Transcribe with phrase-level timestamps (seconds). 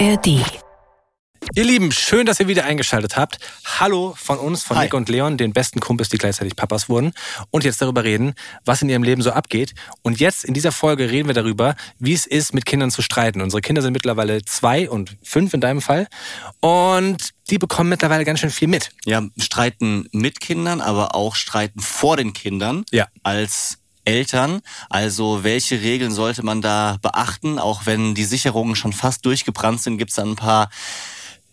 [0.00, 0.26] ARD.
[1.54, 3.38] Ihr Lieben, schön, dass ihr wieder eingeschaltet habt.
[3.78, 4.84] Hallo von uns, von Hi.
[4.84, 7.12] Nick und Leon, den besten Kumpels, die gleichzeitig Papas wurden.
[7.52, 8.34] Und jetzt darüber reden,
[8.64, 9.74] was in ihrem Leben so abgeht.
[10.02, 13.40] Und jetzt in dieser Folge reden wir darüber, wie es ist, mit Kindern zu streiten.
[13.40, 16.08] Unsere Kinder sind mittlerweile zwei und fünf in deinem Fall.
[16.60, 18.90] Und die bekommen mittlerweile ganz schön viel mit.
[19.04, 23.06] Ja, streiten mit Kindern, aber auch streiten vor den Kindern Ja.
[23.22, 24.60] als Eltern.
[24.90, 27.58] Also welche Regeln sollte man da beachten?
[27.58, 30.68] Auch wenn die Sicherungen schon fast durchgebrannt sind, gibt's dann ein paar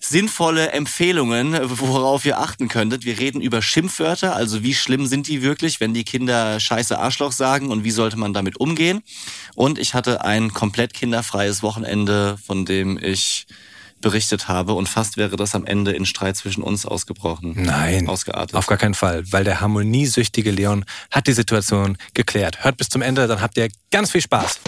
[0.03, 3.05] sinnvolle Empfehlungen, worauf ihr achten könntet.
[3.05, 7.31] Wir reden über Schimpfwörter, also wie schlimm sind die wirklich, wenn die Kinder scheiße Arschloch
[7.31, 9.03] sagen und wie sollte man damit umgehen.
[9.55, 13.45] Und ich hatte ein komplett kinderfreies Wochenende, von dem ich
[14.01, 17.53] berichtet habe und fast wäre das am Ende in Streit zwischen uns ausgebrochen.
[17.55, 18.07] Nein.
[18.07, 18.55] Ausgeartet.
[18.55, 22.63] Auf gar keinen Fall, weil der harmoniesüchtige Leon hat die Situation geklärt.
[22.63, 24.59] Hört bis zum Ende, dann habt ihr ganz viel Spaß.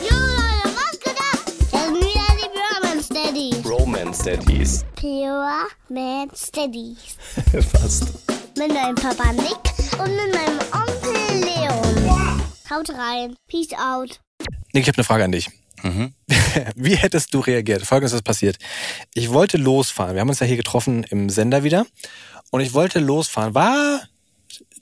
[0.00, 1.44] Jo Leute, was geht ab?
[1.44, 4.18] Das sind wieder die Pure Man Steadies.
[4.18, 4.84] Romance Daddies.
[4.96, 7.16] Pure Man Steadies.
[7.72, 8.14] Fast.
[8.56, 12.42] Mit meinem Papa Nick und mit meinem Onkel Leon.
[12.70, 13.36] Haut rein.
[13.48, 14.20] Peace out.
[14.72, 15.48] Nick, ich habe eine Frage an dich.
[15.82, 16.12] Mhm.
[16.74, 17.82] Wie hättest du reagiert?
[17.82, 18.58] Folgendes ist passiert.
[19.14, 20.14] Ich wollte losfahren.
[20.14, 21.86] Wir haben uns ja hier getroffen im Sender wieder.
[22.50, 23.54] Und ich wollte losfahren.
[23.54, 24.00] War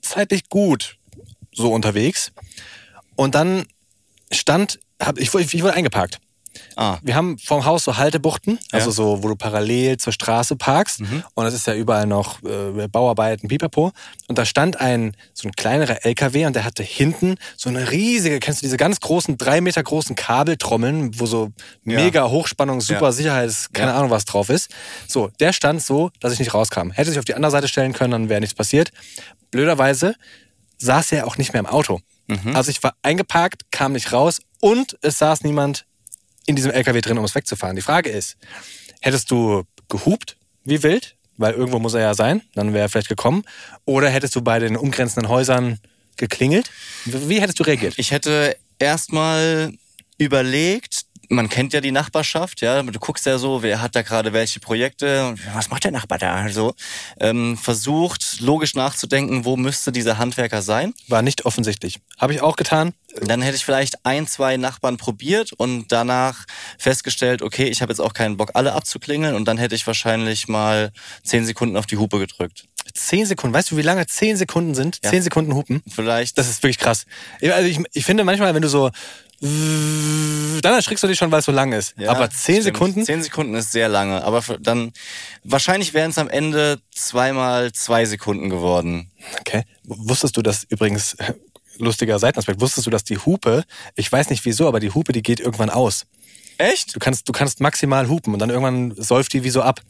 [0.01, 0.97] zeitlich gut
[1.53, 2.31] so unterwegs.
[3.15, 3.65] Und dann
[4.31, 6.19] stand, hab, ich, wurde- ich wurde eingeparkt.
[6.75, 8.93] Ah, Wir haben vom Haus so Haltebuchten, also Ja.
[8.93, 11.01] so, wo du parallel zur Straße parkst.
[11.33, 13.91] Und es ist ja überall noch äh, Bauarbeiten, Pipapo.
[14.27, 18.39] Und da stand ein, so ein kleinerer LKW und der hatte hinten so eine riesige,
[18.39, 21.51] kennst du diese ganz großen, drei Meter großen Kabeltrommeln, wo so
[21.85, 21.99] Ja.
[22.01, 23.11] mega Hochspannung, super Ja.
[23.11, 23.93] Sicherheits, keine.
[23.93, 24.69] Ahnung was drauf ist.
[25.07, 26.91] So, der stand so, dass ich nicht rauskam.
[26.91, 28.91] Hätte sich auf die andere Seite stellen können, dann wäre nichts passiert.
[29.51, 30.15] Blöderweise
[30.77, 31.99] saß er auch nicht mehr im Auto.
[32.53, 35.85] Also ich war eingeparkt, kam nicht raus und es saß niemand
[36.47, 37.75] in diesem LKW drin, um es wegzufahren.
[37.75, 38.37] Die Frage ist,
[39.01, 43.09] hättest du gehupt wie wild, weil irgendwo muss er ja sein, dann wäre er vielleicht
[43.09, 43.43] gekommen,
[43.85, 45.77] oder hättest du bei den umgrenzenden Häusern
[46.15, 46.71] geklingelt?
[47.05, 47.93] Wie hättest du reagiert?
[47.97, 49.73] ich hätte erstmal
[50.17, 54.33] überlegt, man kennt ja die Nachbarschaft, ja, du guckst ja so, wer hat da gerade
[54.33, 56.73] welche Projekte, und was macht der Nachbar da, also
[57.19, 60.93] ähm, versucht logisch nachzudenken, wo müsste dieser Handwerker sein.
[61.07, 61.99] War nicht offensichtlich.
[62.17, 62.93] Habe ich auch getan.
[63.21, 66.45] Dann hätte ich vielleicht ein, zwei Nachbarn probiert und danach
[66.77, 70.47] festgestellt, okay, ich habe jetzt auch keinen Bock, alle abzuklingeln und dann hätte ich wahrscheinlich
[70.47, 70.91] mal
[71.23, 72.65] zehn Sekunden auf die Hupe gedrückt.
[72.93, 73.53] Zehn Sekunden.
[73.53, 74.99] Weißt du, wie lange zehn Sekunden sind?
[75.03, 75.11] Ja.
[75.11, 75.83] Zehn Sekunden hupen.
[75.89, 76.37] Vielleicht.
[76.37, 77.05] Das ist wirklich krass.
[77.41, 78.91] Also ich, ich finde manchmal, wenn du so
[79.39, 81.93] dann erschrickst du dich schon, weil es so lang ist.
[81.97, 82.63] Ja, Aber zehn stimmt.
[82.63, 83.05] Sekunden?
[83.05, 84.23] Zehn Sekunden ist sehr lange.
[84.23, 84.93] Aber dann,
[85.43, 89.11] wahrscheinlich wären es am Ende zweimal zwei Sekunden geworden.
[89.41, 89.63] Okay.
[89.83, 91.15] Wusstest du das übrigens,
[91.77, 93.63] lustiger Seitenaspekt, wusstest du, dass die Hupe,
[93.95, 96.05] ich weiß nicht wieso, aber die Hupe, die geht irgendwann aus.
[96.57, 96.95] Echt?
[96.95, 99.81] Du kannst, du kannst maximal hupen und dann irgendwann säuft die wie so ab.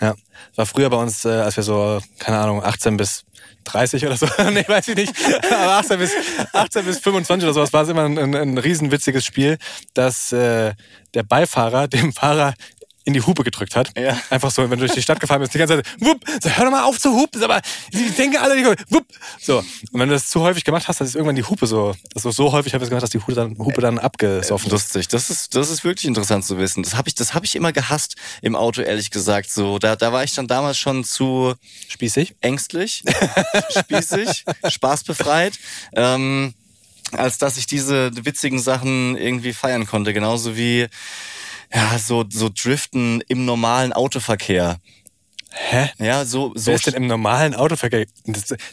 [0.00, 0.14] Ja.
[0.54, 3.24] War früher bei uns, äh, als wir so, keine Ahnung, 18 bis
[3.64, 5.14] 30 oder so, nee, weiß ich nicht,
[5.50, 6.12] aber 18 bis,
[6.52, 9.58] 18 bis 25 oder sowas war es immer ein, ein, riesenwitziges Spiel,
[9.94, 10.74] dass äh,
[11.14, 12.54] der Beifahrer dem Fahrer
[13.04, 13.96] in die Hupe gedrückt hat.
[13.98, 14.18] Ja.
[14.30, 16.64] Einfach so, wenn du durch die Stadt gefahren bist, die ganze Zeit, wupp, so, hör
[16.64, 19.06] doch mal auf zu hupen, aber ich denke alle, die, wupp.
[19.40, 19.58] So.
[19.58, 22.30] Und wenn du das zu häufig gemacht hast, dann ist irgendwann die Hupe so, also
[22.30, 24.72] so häufig habe ich es gemacht, dass die Hupe dann, Hupe dann abgesoffen ist.
[24.72, 25.08] Lustig.
[25.08, 26.82] Das ist, das ist wirklich interessant zu wissen.
[26.82, 29.50] Das habe ich, das habe ich immer gehasst im Auto, ehrlich gesagt.
[29.50, 31.54] So, da, da war ich dann damals schon zu
[31.88, 32.36] Spießig.
[32.40, 33.02] ängstlich,
[33.78, 35.58] spießig, spaßbefreit.
[35.94, 36.54] Ähm,
[37.12, 40.14] als dass ich diese witzigen Sachen irgendwie feiern konnte.
[40.14, 40.86] Genauso wie
[41.74, 44.78] ja, so, so Driften im normalen Autoverkehr.
[45.54, 45.90] Hä?
[45.98, 48.06] Ja, so, so Wer ist denn im normalen Autoverkehr?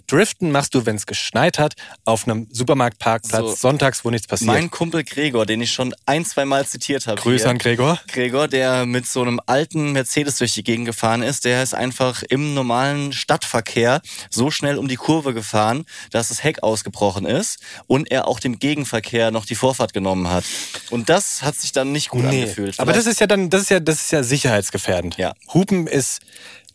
[0.07, 1.73] Driften machst du, wenn es geschneit hat,
[2.05, 3.55] auf einem Supermarktparkplatz, So.
[3.55, 4.47] sonntags, wo nichts passiert.
[4.47, 7.19] mein Kumpel Gregor, den ich schon ein, zwei Mal zitiert habe.
[7.21, 7.49] Grüße hier.
[7.51, 7.99] an Gregor.
[8.07, 12.23] Gregor, der mit so einem alten Mercedes durch die Gegend gefahren ist, der ist einfach
[12.23, 18.11] im normalen Stadtverkehr so schnell um die Kurve gefahren, dass das Heck ausgebrochen ist und
[18.11, 20.43] er auch dem Gegenverkehr noch die Vorfahrt genommen hat.
[20.89, 22.79] Und das hat sich dann nicht gut angefühlt.
[22.79, 25.17] aber das Vielleicht- ist ja dann, das ist ja, das ist ja sicherheitsgefährdend.
[25.17, 25.33] Ja.
[25.53, 26.19] Hupen ist,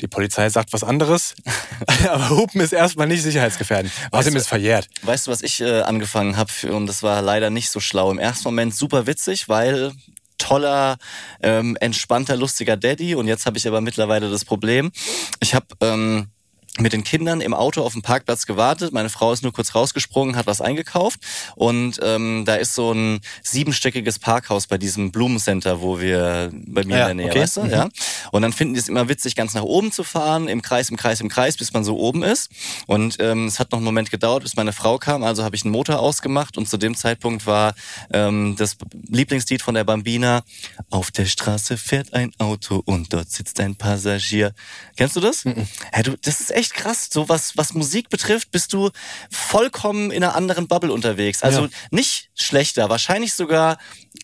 [0.01, 1.35] die Polizei sagt was anderes,
[2.09, 3.93] aber Hupen ist erstmal nicht sicherheitsgefährdend.
[4.11, 4.89] Außerdem ist verjährt.
[5.03, 8.11] Weißt du, was ich äh, angefangen habe und das war leider nicht so schlau.
[8.11, 9.93] Im ersten Moment super witzig, weil
[10.39, 10.97] toller,
[11.43, 14.93] ähm, entspannter, lustiger Daddy und jetzt habe ich aber mittlerweile das Problem.
[15.41, 16.29] Ich habe ähm,
[16.79, 18.93] mit den Kindern im Auto auf dem Parkplatz gewartet.
[18.93, 21.21] Meine Frau ist nur kurz rausgesprungen, hat was eingekauft
[21.55, 26.97] und ähm, da ist so ein siebenstöckiges Parkhaus bei diesem Blumencenter, wo wir bei mir
[26.97, 27.41] Ja, in der Nähe, okay.
[27.43, 27.71] weißt du, Mhm.
[27.71, 27.89] ja.
[28.33, 30.97] Und dann finden die es immer witzig, ganz nach oben zu fahren, im Kreis, im
[30.97, 32.51] Kreis, im Kreis, bis man so oben ist.
[32.87, 35.23] Und ähm, es hat noch einen Moment gedauert, bis meine Frau kam.
[35.23, 37.75] Also habe ich einen Motor ausgemacht und zu dem Zeitpunkt war
[38.13, 38.77] ähm, das
[39.09, 40.43] Lieblingslied von der Bambina:
[40.91, 44.53] Auf der Straße fährt ein Auto und dort sitzt ein Passagier.
[44.97, 45.45] Kennst du das?
[45.45, 47.09] Ja, du, das ist echt krass.
[47.13, 48.91] So was, was Musik betrifft, bist du
[49.31, 51.43] vollkommen in einer anderen Bubble unterwegs.
[51.43, 51.69] Also Ja.
[51.91, 53.79] nicht schlechter, wahrscheinlich sogar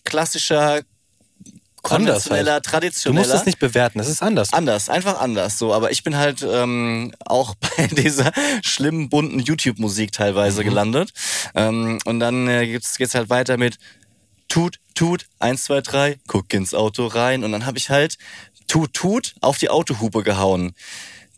[0.05, 0.81] klassischer,
[1.81, 2.65] konventioneller, halt.
[2.65, 3.27] Du traditioneller.
[3.27, 4.53] musst es nicht bewerten, es ist anders.
[4.53, 5.57] Anders, einfach anders.
[5.57, 8.31] So, aber ich bin halt ähm, auch bei dieser
[8.63, 11.11] schlimmen bunten YouTube-Musik teilweise gelandet.
[11.55, 13.77] Ähm, und dann äh, gibt's, geht's halt weiter mit
[14.47, 17.43] Tut, Tut, eins, zwei, drei, guck ins Auto rein.
[17.43, 18.17] Und dann habe ich halt
[18.67, 20.73] Tut, Tut auf die Autohupe gehauen.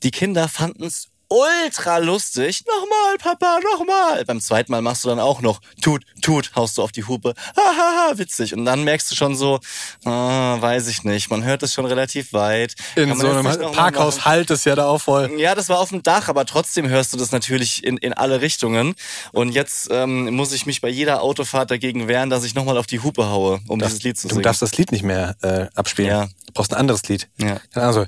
[0.04, 2.64] Die Kinder fanden's ultra lustig.
[2.68, 4.24] Nochmal, Papa, nochmal.
[4.26, 7.34] Beim zweiten Mal machst du dann auch noch Tut, Tut, haust du auf die Hupe.
[7.58, 8.54] Hahaha, witzig.
[8.54, 9.60] Und dann merkst du schon so,
[10.06, 11.30] ah, weiß ich nicht.
[11.32, 12.76] Man hört es schon relativ weit.
[12.96, 15.32] In so einem Parkhaus halt es ja da auch voll.
[15.40, 18.42] Ja, das war auf dem Dach, aber trotzdem hörst du das natürlich in, in alle
[18.42, 18.94] Richtungen.
[19.32, 22.86] Und jetzt ähm, muss ich mich bei jeder Autofahrt dagegen wehren, dass ich nochmal auf
[22.88, 24.44] die Hupe haue, um dieses Lied zu Du singen.
[24.44, 26.10] darfst das Lied nicht mehr äh, abspielen.
[26.12, 26.26] Ja.
[26.26, 27.30] Du brauchst ein anderes Lied.
[27.40, 27.60] Ja.
[27.74, 28.06] Keine Ahnung, so,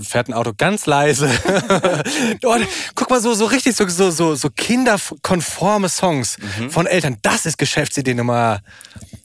[0.00, 1.28] fährt ein Auto ganz leise.
[2.44, 2.56] oh,
[2.94, 6.70] guck mal, so, so richtig so, so, so, so kinderkonforme Songs Mhm.
[6.70, 7.18] von Eltern.
[7.22, 8.60] Das ist Geschäftsidee Nummer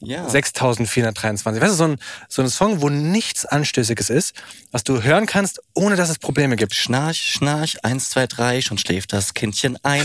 [0.00, 0.28] ja.
[0.28, 1.44] 6423.
[1.62, 1.96] Weißt du, so ein,
[2.28, 4.34] so ein Song, wo nichts Anstößiges ist,
[4.70, 6.74] was du hören kannst, ohne dass es Probleme gibt.
[6.74, 10.04] Schnarch, schnarch, eins, zwei, drei, schon schläft das Kindchen ein.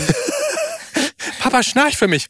[1.40, 2.26] Papa, schnarch für mich.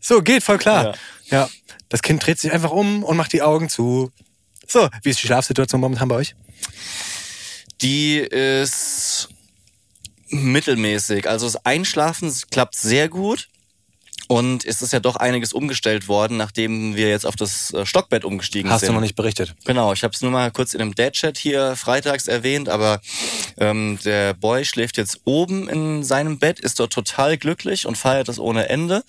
[0.00, 0.94] so, geht voll klar.
[1.30, 1.48] Ja.
[1.88, 4.10] Das Kind dreht sich einfach um und macht die Augen zu.
[4.66, 6.34] So, wie ist die Schlafsituation momentan bei euch?
[7.82, 9.28] Die ist
[10.28, 11.28] mittelmäßig.
[11.28, 13.48] Also das Einschlafen klappt sehr gut.
[14.28, 18.24] Und es ist ja doch einiges umgestellt worden, nachdem wir jetzt auf das äh, Stockbett
[18.24, 18.88] umgestiegen Hast sind.
[18.88, 19.54] du noch nicht berichtet?
[19.64, 23.00] Genau, ich habe es nur mal kurz in einem Dad-Chat hier freitags erwähnt, aber
[23.56, 28.26] ähm, der Boy schläft jetzt oben in seinem Bett, ist dort total glücklich und feiert
[28.26, 29.04] das ohne Ende.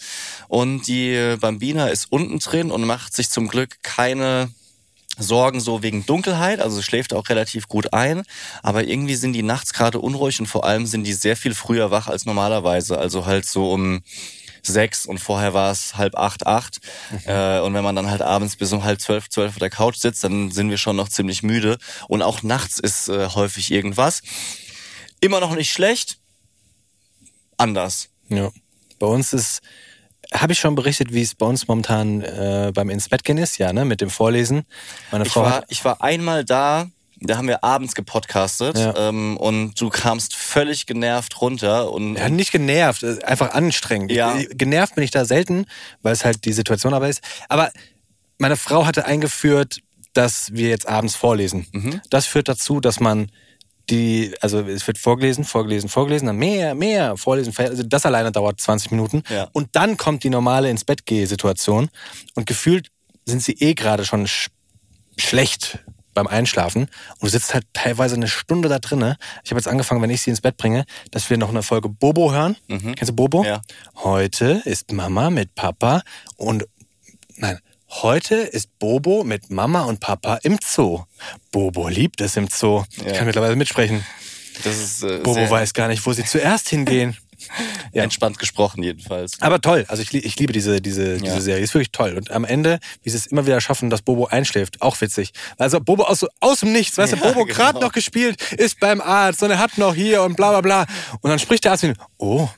[0.49, 4.51] Und die Bambina ist unten drin und macht sich zum Glück keine
[5.17, 8.23] Sorgen so wegen Dunkelheit, also schläft auch relativ gut ein,
[8.63, 11.91] aber irgendwie sind die nachts gerade unruhig und vor allem sind die sehr viel früher
[11.91, 14.01] wach als normalerweise, also halt so um
[14.63, 16.79] sechs und vorher war es halb acht, acht.
[17.25, 19.95] Äh, und wenn man dann halt abends bis um halb zwölf, zwölf auf der Couch
[19.95, 21.77] sitzt, dann sind wir schon noch ziemlich müde.
[22.07, 24.21] Und auch nachts ist äh, häufig irgendwas.
[25.19, 26.19] Immer noch nicht schlecht,
[27.57, 28.09] anders.
[28.29, 28.51] Ja.
[28.99, 29.61] Bei uns ist,
[30.33, 33.57] habe ich schon berichtet, wie es bei uns momentan äh, beim ins Bett gehen ist,
[33.57, 34.63] ja, ne, mit dem Vorlesen.
[35.11, 36.87] Meine Ich Frau war, hat, ich war einmal da,
[37.19, 39.09] da haben wir abends gepodcastet Ja.
[39.09, 44.11] ähm, und du kamst völlig genervt runter und ja, nicht genervt, äh, einfach anstrengend.
[44.11, 44.37] Ja.
[44.37, 45.65] Ich- Genervt bin ich da selten,
[46.01, 47.21] weil es halt die Situation aber ist.
[47.49, 47.71] Aber
[48.37, 49.79] meine Frau hatte eingeführt,
[50.13, 51.67] dass wir jetzt abends vorlesen.
[51.71, 52.01] Mhm.
[52.09, 53.31] Das führt dazu, dass man
[53.89, 58.59] die, also es wird vorgelesen, vorgelesen, vorgelesen, dann mehr, mehr, vorlesen, also das alleine dauert
[58.59, 59.23] 20 Minuten.
[59.29, 59.47] Ja.
[59.53, 61.89] Und dann kommt die normale ins Bett geh Situation
[62.35, 62.89] und gefühlt
[63.25, 64.49] sind sie eh gerade schon sch
[65.19, 65.79] schlecht
[66.13, 69.17] beim Einschlafen und du sitzt halt teilweise eine Stunde da drinne.
[69.43, 71.89] Ich habe jetzt angefangen, wenn ich sie ins Bett bringe, dass wir noch eine Folge
[71.89, 72.55] Bobo hören.
[72.95, 73.43] Kennst du Bobo?
[73.43, 73.61] Ja.
[73.97, 76.01] Heute ist Mama mit Papa
[76.35, 76.65] und
[77.35, 81.03] nein, heute ist Bobo mit Mama und Papa im Zoo.
[81.51, 82.83] Bobo liebt es im Zoo.
[82.97, 83.13] Ich Ja.
[83.13, 84.05] kann mittlerweile mitsprechen.
[84.65, 87.15] ist äh, Bobo weiß gar nicht, wo sie zuerst hingehen.
[87.93, 88.01] Ja.
[88.03, 89.39] entspannt gesprochen jedenfalls.
[89.41, 91.17] Aber toll, also ich, ich liebe diese, diese, Ja.
[91.21, 92.15] diese Serie, ist wirklich toll.
[92.17, 95.31] Und am Ende, wie sie es immer wieder schaffen, dass Bobo einschläft, auch witzig.
[95.57, 97.55] Also Bobo aus, aus dem Nichts, weißt du, Ja, Bobo genau.
[97.55, 100.85] gerade noch gespielt, ist beim Arzt und er hat noch hier und bla bla bla.
[101.21, 102.49] Und dann spricht der Arzt mit ihm, oh,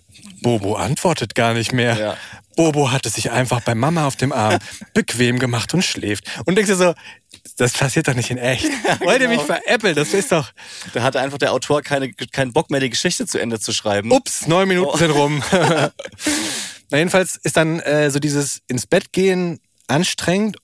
[0.41, 1.98] Bobo antwortet gar nicht mehr.
[1.98, 2.17] Ja.
[2.55, 4.60] Bobo hatte sich einfach bei Mama auf dem Arm
[4.93, 6.25] bequem gemacht und schläft.
[6.46, 6.93] Und denkst dir so,
[7.58, 8.63] das passiert doch nicht in echt.
[9.01, 9.39] Wollt ihr genau.
[9.39, 9.96] mich veräppeln?
[9.96, 10.51] Das ist doch,
[10.93, 14.12] Da hatte einfach der Autor keine, keinen Bock mehr, die Geschichte zu Ende zu schreiben.
[14.12, 14.98] ups, neun Minuten Oh.
[14.98, 15.43] sind rum.
[16.91, 20.58] Na, jedenfalls ist dann äh, so dieses ins Bett gehen anstrengend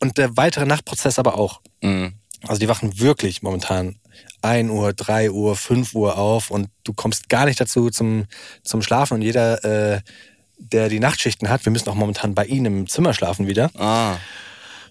[0.00, 1.60] und der weitere Nachtprozess aber auch.
[1.82, 2.14] Mhm.
[2.46, 3.96] Also die wachen wirklich momentan
[4.42, 8.26] 1 Uhr, 3 Uhr, 5 Uhr auf und du kommst gar nicht dazu zum,
[8.64, 10.00] zum Schlafen und jeder, äh,
[10.58, 13.70] der die Nachtschichten hat, wir müssen auch momentan bei ihnen im Zimmer schlafen wieder.
[13.76, 14.16] Ah,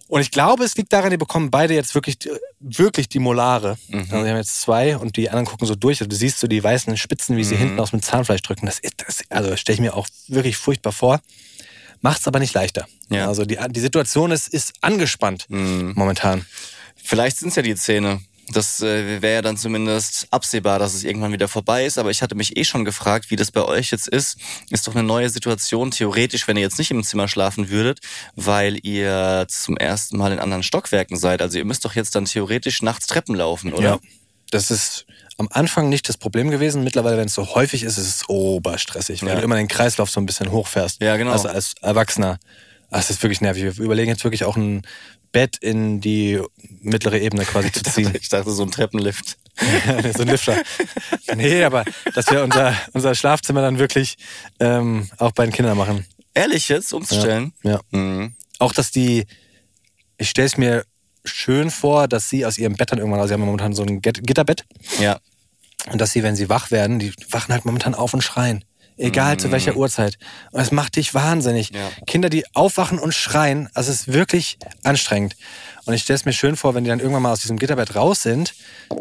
[0.08, 2.18] Und ich glaube, es liegt daran, die bekommen beide jetzt wirklich,
[2.60, 3.78] wirklich die Molare.
[3.94, 6.02] Also die haben jetzt zwei und die anderen gucken so durch.
[6.02, 8.66] Also du siehst so die weißen Spitzen, wie sie hinten aus dem Zahnfleisch drücken.
[8.66, 11.22] Das ist, das, also stelle ich mir auch wirklich furchtbar vor.
[12.02, 12.88] Macht's aber nicht leichter.
[13.10, 13.28] Ja.
[13.30, 16.46] Also die, die Situation ist, ist angespannt momentan.
[17.02, 18.20] vielleicht sind's ja die Zähne.
[18.50, 21.98] Das äh, wäre ja dann zumindest absehbar, dass es irgendwann wieder vorbei ist.
[21.98, 24.38] Aber ich hatte mich eh schon gefragt, wie das bei euch jetzt ist.
[24.70, 28.00] Ist doch eine neue Situation, theoretisch, wenn ihr jetzt nicht im Zimmer schlafen würdet,
[28.36, 31.42] weil ihr zum ersten Mal in anderen Stockwerken seid.
[31.42, 33.84] Also ihr müsst doch jetzt dann theoretisch nachts Treppen laufen, oder?
[33.84, 34.00] Ja.
[34.50, 35.06] Das ist
[35.38, 36.84] am Anfang nicht das Problem gewesen.
[36.84, 39.36] Mittlerweile, wenn es so häufig ist, ist es oberstressig, weil Ja.
[39.36, 41.02] du immer den Kreislauf so ein bisschen hochfährst.
[41.02, 41.32] Ja, genau.
[41.32, 42.38] Also als Erwachsener.
[42.90, 43.64] Ah, Es ist wirklich nervig.
[43.64, 44.82] Wir überlegen jetzt wirklich auch ein
[45.32, 46.42] Bett in die
[46.82, 48.14] mittlere Ebene quasi zu ziehen.
[48.20, 49.38] Ich dachte, so ein Treppenlift.
[50.16, 50.58] so ein Lifter.
[51.36, 51.86] Nee, aber
[52.16, 54.16] dass wir unser, unser Schlafzimmer dann wirklich
[54.60, 56.06] ähm, auch bei den Kindern machen.
[56.34, 57.54] Ehrlich jetzt, umzustellen?
[57.64, 57.80] Ja.
[57.92, 58.36] Mhm.
[58.60, 59.26] Auch, dass die,
[60.18, 60.86] ich stelle es mir
[61.26, 64.02] schön vor, dass sie aus ihrem Bett dann irgendwann, also sie haben momentan so ein
[64.02, 64.66] Git- Gitterbett,
[65.00, 65.20] Ja.
[65.92, 68.64] und dass sie, wenn sie wach werden, die wachen halt momentan auf und schreien.
[69.02, 70.18] Egal zu welcher Uhrzeit.
[70.52, 71.72] Und es macht dich wahnsinnig.
[71.72, 71.90] Ja.
[72.06, 75.36] Kinder, die aufwachen und schreien, also es ist wirklich anstrengend.
[75.86, 77.96] Und ich stelle es mir schön vor, wenn die dann irgendwann mal aus diesem Gitterbett
[77.96, 78.54] raus sind,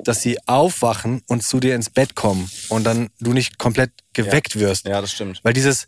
[0.04, 4.58] dass sie aufwachen und zu dir ins Bett kommen und dann du nicht komplett geweckt
[4.58, 4.86] wirst.
[4.86, 5.40] Ja, das stimmt.
[5.42, 5.86] Weil dieses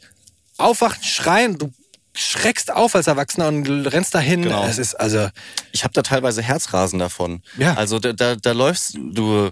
[0.59, 1.73] Aufwachen, Schreien, du
[2.15, 4.43] schreckst auf als Erwachsener und rennst dahin.
[4.43, 4.65] Genau.
[4.67, 5.29] Es ist also,
[5.73, 7.43] Ich habe da teilweise Herzrasen davon.
[7.57, 7.75] Ja.
[7.75, 9.51] Also da, da, da läufst du.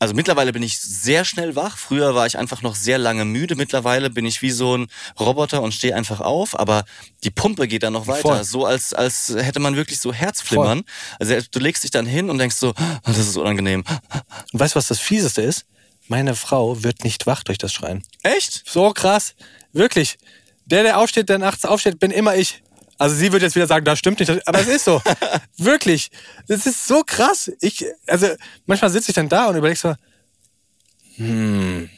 [0.00, 1.78] Also mittlerweile bin ich sehr schnell wach.
[1.78, 3.56] Früher war ich einfach noch sehr lange müde.
[3.56, 4.86] Mittlerweile bin ich wie so ein
[5.18, 6.58] Roboter und stehe einfach auf.
[6.58, 6.84] Aber
[7.24, 8.22] die Pumpe geht dann noch weiter.
[8.22, 8.44] Voll.
[8.44, 10.82] So als, als hätte man wirklich so Herzflimmern.
[11.18, 13.84] Also du legst dich dann hin und denkst so, "Oh, das ist unangenehm.
[14.52, 15.64] und weißt du, was das Fieseste ist?
[16.08, 18.02] Meine Frau wird nicht wach durch das Schreien.
[18.22, 18.62] Echt?
[18.68, 19.34] So krass.
[19.72, 20.18] Wirklich.
[20.66, 22.62] Der, der aufsteht, der nachts aufsteht, bin immer ich.
[22.98, 25.02] Also sie wird jetzt wieder sagen, das stimmt nicht, aber es ist so.
[25.58, 26.10] Wirklich.
[26.48, 27.50] Das ist so krass.
[27.60, 28.26] Ich, also
[28.66, 29.94] manchmal sitze ich dann da und überlege so,
[31.16, 31.88] hm,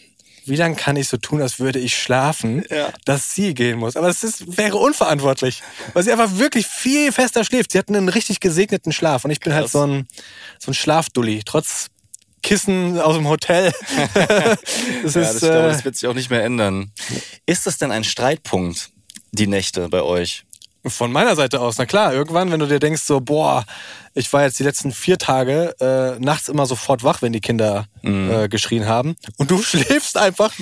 [0.47, 2.93] wie lange kann ich so tun, als würde ich schlafen, Ja.
[3.05, 3.97] dass sie gehen muss.
[3.97, 5.63] Aber es ist, wäre unverantwortlich,
[5.93, 7.73] weil sie einfach wirklich viel fester schläft.
[7.73, 9.73] Sie hat einen richtig gesegneten Schlaf und ich bin halt Krass.
[9.73, 10.09] so ein,
[10.59, 11.89] so ein Schlafdulli, trotz
[12.43, 13.73] Kissen aus dem Hotel.
[14.15, 14.53] das Ja,
[15.05, 16.93] ist, das, ich glaube, äh, das wird sich auch nicht mehr ändern.
[17.47, 18.91] Ist das denn ein Streitpunkt,
[19.33, 20.45] die Nächte bei euch?
[20.87, 23.65] Von meiner Seite aus, na klar, irgendwann, wenn du dir denkst, so, boah,
[24.15, 27.87] ich war jetzt die letzten vier Tage äh, nachts immer sofort wach, wenn die Kinder
[28.03, 29.17] äh, geschrien haben.
[29.37, 30.53] Und du schläfst einfach,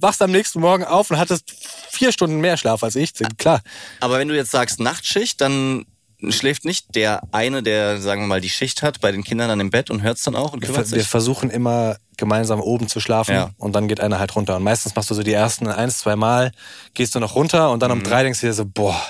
[0.00, 1.52] wachst am nächsten Morgen auf und hattest
[1.90, 3.12] vier Stunden mehr Schlaf als ich.
[3.36, 3.62] Klar.
[4.00, 5.84] Aber wenn du jetzt sagst Nachtschicht, dann
[6.30, 9.60] schläft nicht der eine, der, sagen wir mal, die Schicht hat, bei den Kindern dann
[9.60, 11.06] im Bett und hört's dann auch und Wir, kümmert wir sich?
[11.08, 13.50] versuchen immer gemeinsam oben zu schlafen Ja.
[13.58, 14.56] und dann geht einer halt runter.
[14.56, 16.50] Und meistens machst du so die ersten eins, zwei Mal,
[16.94, 17.98] gehst du noch runter und dann Mhm.
[17.98, 19.00] um drei denkst du dir so, boah,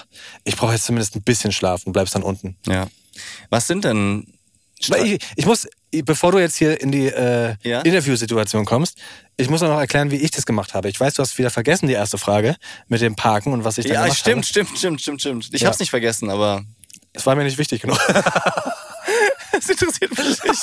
[0.45, 2.57] ich brauche jetzt zumindest ein bisschen Schlaf und bleibst dann unten.
[2.67, 2.87] Ja.
[3.51, 4.27] Was sind denn
[4.81, 5.67] Ich, ich muss,
[6.05, 7.81] bevor du jetzt hier in die äh, Ja?
[7.81, 8.97] Interviewsituation kommst,
[9.37, 10.89] ich muss auch noch erklären, wie ich das gemacht habe.
[10.89, 12.55] Ich weiß, du hast wieder vergessen, die erste Frage
[12.87, 14.47] mit dem Parken und was ich da Ja, gemacht stimmt, habe.
[14.47, 15.49] stimmt, stimmt, stimmt, stimmt.
[15.53, 15.69] Ich Ja.
[15.69, 16.63] hab's nicht vergessen, aber
[17.13, 17.99] Es war mir nicht wichtig genug.
[19.53, 20.63] es interessiert mich nicht.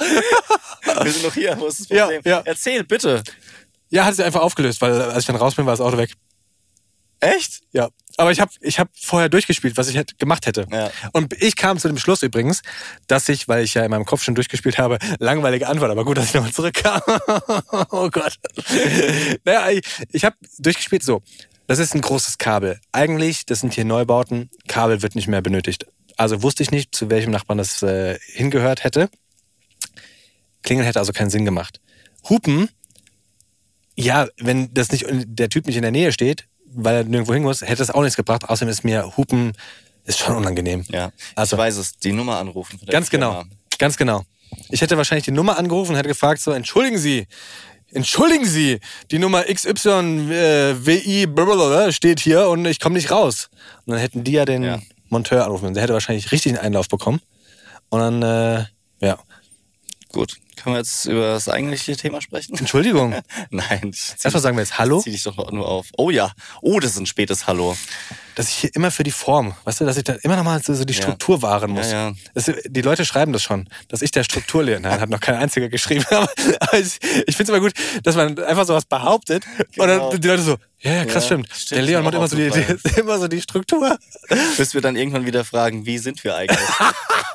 [1.02, 2.22] Wir sind noch hier, wo ist das Ja, Problem?
[2.24, 2.40] ja.
[2.44, 3.22] Erzähl, bitte.
[3.90, 6.12] ja, hat sich einfach aufgelöst, weil als ich dann raus bin, war das Auto weg.
[7.20, 7.62] Echt?
[7.72, 7.88] Ja.
[8.16, 10.66] Aber ich habe ich hab vorher durchgespielt, was ich hätte, gemacht hätte.
[10.70, 10.90] Ja.
[11.12, 12.62] Und ich kam zu dem Schluss übrigens,
[13.08, 16.16] dass ich, weil ich ja in meinem Kopf schon durchgespielt habe, langweilige Antwort, aber gut,
[16.16, 17.00] dass ich nochmal zurückkam.
[17.90, 18.34] oh Gott.
[19.44, 19.82] Naja, ich,
[20.12, 21.22] ich habe durchgespielt so.
[21.68, 22.80] Das ist ein großes Kabel.
[22.92, 25.86] Eigentlich, das sind hier Neubauten, Kabel wird nicht mehr benötigt.
[26.16, 29.10] Also wusste ich nicht, zu welchem Nachbarn das äh, hingehört hätte.
[30.62, 31.80] Klingeln hätte also keinen Sinn gemacht.
[32.28, 32.70] Hupen,
[33.94, 37.42] ja, wenn das nicht der Typ nicht in der Nähe steht, weil er nirgendwo hin
[37.42, 38.48] muss, hätte es auch nichts gebracht.
[38.48, 39.52] Außerdem ist mir Hupen
[40.04, 40.86] ist schon unangenehm.
[40.88, 41.12] Ja.
[41.34, 42.80] Also- ich weiß es, die Nummer anrufen.
[42.86, 43.44] Ganz genau,
[43.78, 44.24] ganz genau.
[44.70, 47.26] Ich hätte wahrscheinlich die Nummer angerufen und hätte gefragt so, entschuldigen Sie,
[47.92, 48.80] entschuldigen Sie,
[49.10, 53.50] die Nummer XY äh, steht hier und ich komme nicht raus.
[53.86, 54.78] Und dann hätten die ja den Ja.
[55.08, 55.74] Monteur anrufen müssen.
[55.74, 57.20] Der hätte wahrscheinlich richtig einen Einlauf bekommen.
[57.88, 58.64] Und dann, äh,
[59.00, 59.18] ja.
[60.12, 60.36] Gut.
[60.56, 62.58] Können wir jetzt über das eigentliche Thema sprechen?
[62.58, 63.14] Entschuldigung.
[63.50, 63.92] Nein.
[64.22, 65.86] Erstmal sagen wir jetzt Hallo, Zieh dich doch nur auf.
[65.96, 66.32] Oh ja.
[66.60, 67.76] Oh, das ist ein spätes Hallo.
[68.38, 70.72] Dass ich hier immer für die Form, weißt du, dass ich da immer nochmal so,
[70.74, 71.02] so die Ja.
[71.02, 71.90] Struktur wahren muss.
[71.90, 72.12] Ja, ja.
[72.34, 75.68] Das, die Leute schreiben das schon, dass ich der Strukturlehrer, nein, hat noch kein einziger
[75.68, 76.28] geschrieben, aber,
[76.60, 77.72] aber ich, ich finde es immer gut,
[78.04, 80.10] dass man einfach sowas behauptet und Genau.
[80.12, 81.48] dann die Leute so, ja, ja, krass, Ja, stimmt.
[81.52, 83.98] stimmt, Der Leon macht immer so, die, die, immer so die Struktur.
[84.56, 86.56] Bis wir dann irgendwann wieder fragen, wie sind wir eigentlich?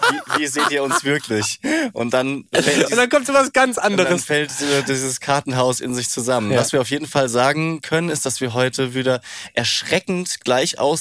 [0.10, 1.60] wie, wie seht ihr uns wirklich?
[1.91, 4.24] Und dann fällt, Und dann kommt so was ganz und dann anderes.
[4.24, 4.50] fällt
[4.88, 6.51] dieses Kartenhaus in sich zusammen.
[6.51, 6.60] Ja.
[6.60, 9.19] Was wir auf jeden Fall sagen können, ist, dass wir heute wieder
[9.53, 10.92] erschreckend gleich aussehen.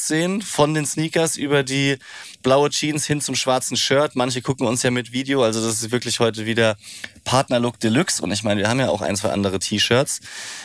[0.43, 1.99] Von den Sneakers über die
[2.43, 4.17] blaue Jeans hin zum schwarzen Shirt.
[4.17, 5.43] Manche gucken uns ja mit Video.
[5.43, 6.77] Also das ist wirklich heute wieder
[7.25, 8.23] Partnerlook Deluxe.
[8.23, 10.21] Und ich meine, wir haben ja auch ein, zwei andere T-Shirts.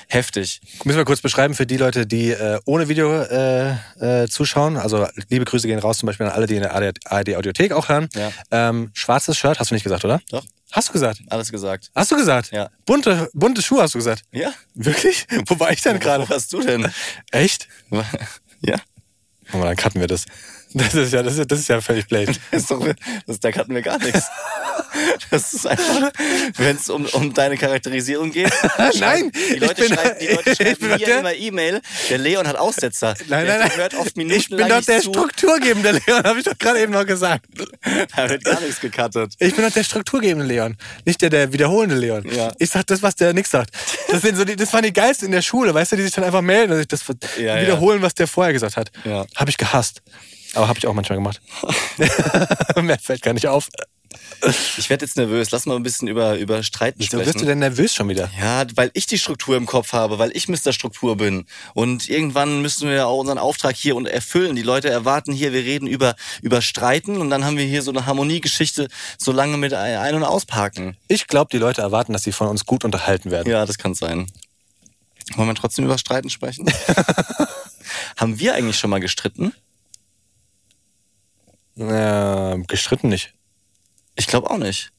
[0.07, 0.61] Heftig.
[0.83, 4.77] Müssen wir kurz beschreiben für die Leute, die äh, ohne Video äh, äh, zuschauen.
[4.77, 8.09] Also liebe Grüße gehen raus zum Beispiel an alle, die in der ARD-Audiothek auch hören.
[8.15, 8.31] Ja.
[8.51, 10.21] Ähm, schwarzes Shirt, hast du nicht gesagt, oder?
[10.29, 11.21] Doch, Hast du gesagt?
[11.29, 11.91] alles gesagt.
[11.95, 12.51] Hast du gesagt?
[12.51, 12.69] Ja.
[12.85, 14.23] Bunte, bunte Schuhe hast du gesagt.
[14.31, 14.53] Ja?
[14.73, 15.25] Wirklich?
[15.45, 16.25] Wo war ich denn gerade?
[16.25, 16.91] Wo warst du denn?
[17.31, 17.67] Echt?
[18.61, 18.75] ja?
[19.53, 20.25] Oh, dann cutten wir das.
[20.73, 22.27] Das ist ja, das ist, das ist ja völlig blöd.
[22.51, 22.85] Das ist doch,
[23.25, 24.23] das, da hatten wir gar nichts.
[25.31, 26.11] Das ist einfach,
[26.57, 28.51] wenn es um, um deine Charakterisierung geht.
[28.99, 31.81] Nein, die Leute ich bin- schreiben, die Leute schreiben mir der- immer E-Mail.
[32.09, 33.15] Der Leon hat Aussetzer.
[33.27, 33.77] Nein, der nein, nein.
[33.77, 37.05] hört oft Minuten Ich bin doch der strukturgebende Leon, habe ich doch gerade eben noch
[37.05, 37.45] gesagt.
[38.15, 39.33] Da wird gar nichts gecuttet.
[39.39, 42.25] Ich bin doch der strukturgebende Leon, nicht der, der wiederholende Leon.
[42.29, 42.51] Ja.
[42.59, 43.71] Ich sag das, was der nix sagt.
[44.09, 46.13] Das, sind so die, das waren die geilsten in der Schule, weißt du, die sich
[46.13, 47.03] dann einfach melden und sich das
[47.37, 47.61] Ja, ja.
[47.61, 48.91] wiederholen, was der vorher gesagt hat.
[49.05, 49.25] Ja.
[49.35, 50.01] Habe ich gehasst.
[50.57, 51.39] Aber habe ich auch manchmal gemacht.
[52.81, 53.69] Mehr fällt gar nicht auf.
[54.77, 55.51] Ich werde jetzt nervös.
[55.51, 57.25] Lass mal ein bisschen über, über Streiten Wieso sprechen.
[57.27, 58.31] wirst du denn nervös schon wieder?
[58.39, 60.73] Ja, weil ich die Struktur im Kopf habe, weil ich Mr.
[60.73, 61.45] Struktur bin.
[61.75, 64.55] Und irgendwann müssen wir ja auch unseren Auftrag hier und erfüllen.
[64.55, 67.91] Die Leute erwarten hier, wir reden über, über Streiten und dann haben wir hier so
[67.91, 68.87] eine Harmoniegeschichte
[69.19, 70.97] so lange mit ein- ein- und ausparken.
[71.07, 73.49] Ich glaube, die Leute erwarten, dass sie von uns gut unterhalten werden.
[73.51, 74.25] Ja, das kann sein.
[75.35, 76.65] Wollen wir trotzdem über Streiten sprechen?
[78.17, 79.53] haben wir eigentlich schon mal gestritten?
[81.77, 83.33] Äh, gestritten nicht.
[84.15, 84.91] Ich glaube auch nicht.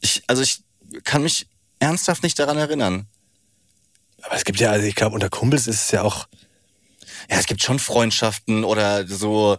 [0.00, 0.62] Ich, also ich
[1.04, 1.46] kann mich
[1.78, 3.06] ernsthaft nicht daran erinnern.
[4.22, 6.26] Aber es gibt ja, also ich glaube, unter Kumpels ist es ja auch.
[7.30, 9.58] Ja, es gibt schon Freundschaften oder so.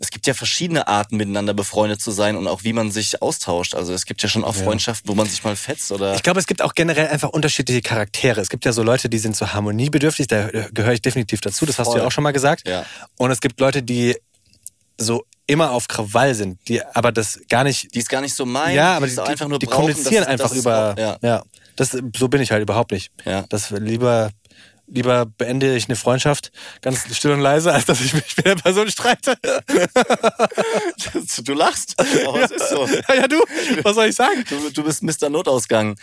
[0.00, 3.74] Es gibt ja verschiedene Arten, miteinander befreundet zu sein und auch wie man sich austauscht.
[3.74, 6.14] Also es gibt ja schon auch Freundschaften, wo man sich mal fetzt oder.
[6.14, 8.40] Ich glaube, es gibt auch generell einfach unterschiedliche Charaktere.
[8.40, 11.78] Es gibt ja so Leute, die sind so harmoniebedürftig, da gehöre ich definitiv dazu, das
[11.78, 12.00] hast du Voll.
[12.00, 12.68] ja auch schon mal gesagt.
[12.68, 12.86] Ja.
[13.16, 14.16] Und es gibt Leute, die
[14.98, 17.92] so immer auf Krawall sind, die aber das gar nicht.
[17.94, 20.22] die es gar nicht so meinen, ja, aber die die, einfach nur die brauchen, kommunizieren
[20.24, 20.92] dass- einfach dass es über.
[20.94, 21.18] auch- ja.
[21.22, 21.42] ja.
[21.74, 23.10] Das, so bin ich halt überhaupt nicht.
[23.24, 23.44] Ja.
[23.48, 24.30] Das lieber.
[24.90, 26.50] Lieber beende ich eine Freundschaft
[26.80, 29.36] ganz still und leise, als dass ich mich mit der Person streite.
[31.44, 31.94] du lachst.
[32.26, 32.86] Aber es ist so.
[32.86, 33.36] ja, ja, du,
[33.82, 34.44] was soll ich sagen?
[34.48, 35.28] Du, du bist Mr.
[35.28, 35.96] Notausgang.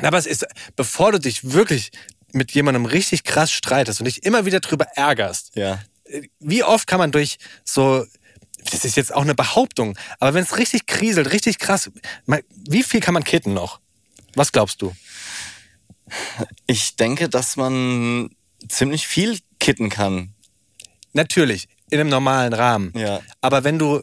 [0.00, 1.90] Aber es ist, bevor du dich wirklich
[2.32, 5.80] mit jemandem richtig krass streitest und dich immer wieder drüber ärgerst, Ja.
[6.38, 8.06] wie oft kann man durch so,
[8.70, 11.90] das ist jetzt auch eine Behauptung, aber wenn es richtig kriselt, richtig krass,
[12.68, 13.80] wie viel kann man kitten noch?
[14.34, 14.94] Was glaubst du?
[16.66, 18.30] Ich denke, dass man
[18.68, 20.34] ziemlich viel kitten kann.
[21.12, 22.92] Natürlich, in einem normalen Rahmen.
[22.96, 23.20] Ja.
[23.40, 24.02] Aber wenn du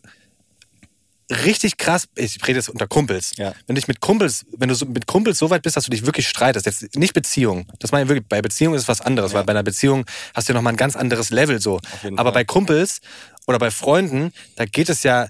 [1.32, 3.54] richtig krass, ich rede jetzt unter Kumpels, Ja.
[3.66, 5.90] wenn du dich mit Kumpels, wenn du so, mit Kumpels so weit bist, dass du
[5.92, 9.02] dich wirklich streitest, jetzt nicht Beziehung, das meine ich wirklich, bei Beziehung ist es was
[9.02, 11.80] anderes, weil bei einer Beziehung hast du ja nochmal ein ganz anderes Level so.
[12.16, 12.32] Aber Fall.
[12.32, 13.00] bei Kumpels
[13.48, 15.28] oder bei Freunden, da geht es ja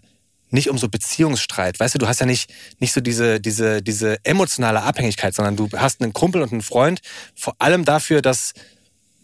[0.49, 1.79] nicht um so Beziehungsstreit.
[1.79, 5.69] Weißt du, du hast ja nicht, nicht so diese, diese, diese emotionale Abhängigkeit, sondern du
[5.75, 7.01] hast einen Kumpel und einen Freund
[7.35, 8.53] vor allem dafür, dass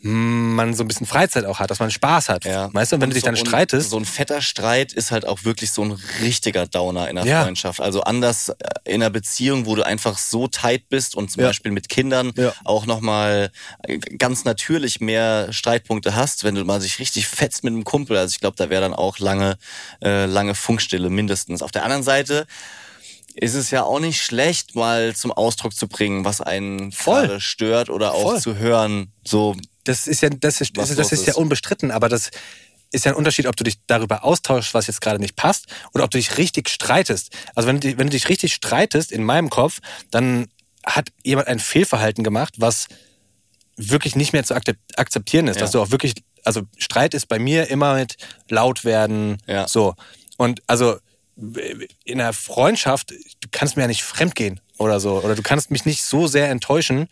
[0.04, 2.46] man so ein bisschen Freizeit auch hat, dass man Spaß hat.
[2.46, 2.74] Ja.
[2.74, 5.12] Weißt du, und wenn du dich so, dann und streitest, So ein fetter Streit ist
[5.12, 7.44] halt auch wirklich so ein richtiger Downer in der Ja.
[7.44, 7.80] Freundschaft.
[7.80, 11.50] Also anders äh, in einer Beziehung, wo du einfach so tight bist und zum Ja.
[11.50, 12.52] Beispiel mit Kindern Ja.
[12.66, 13.52] auch nochmal
[14.18, 18.18] ganz natürlich mehr Streitpunkte hast, wenn du mal sich richtig fetzt mit einem Kumpel.
[18.18, 19.58] Also ich glaube, da wäre dann auch lange,
[20.04, 21.62] äh, lange Funkstille mindestens.
[21.62, 22.48] Auf der anderen Seite
[23.36, 27.40] ist es ja auch nicht schlecht, mal zum Ausdruck zu bringen, was einen Voll.
[27.40, 28.42] stört oder auch Voll.
[28.42, 29.12] zu hören.
[29.24, 31.38] So, das ist ja, das ist, Was das, los ist ja ist.
[31.38, 32.30] unbestritten, aber das
[32.91, 36.04] ist ja ein Unterschied, ob du dich darüber austauschst, was jetzt gerade nicht passt, oder
[36.04, 37.30] ob du dich richtig streitest.
[37.56, 39.80] Also wenn du, dich- wenn du dich richtig streitest in meinem Kopf,
[40.12, 40.48] dann
[40.86, 42.88] hat jemand ein Fehlverhalten gemacht, was
[43.78, 45.56] wirklich nicht mehr zu akzep- akzeptieren ist.
[45.56, 45.62] Ja.
[45.62, 46.13] Dass du auch wirklich,
[46.44, 48.17] also Streit ist bei mir immer mit
[48.50, 49.67] laut werden, Ja.
[49.67, 49.96] so.
[50.38, 50.98] Und also
[52.04, 55.22] in einer Freundschaft, du kannst mir ja nicht fremdgehen oder so.
[55.22, 57.08] Oder du kannst mich nicht so sehr enttäuschen,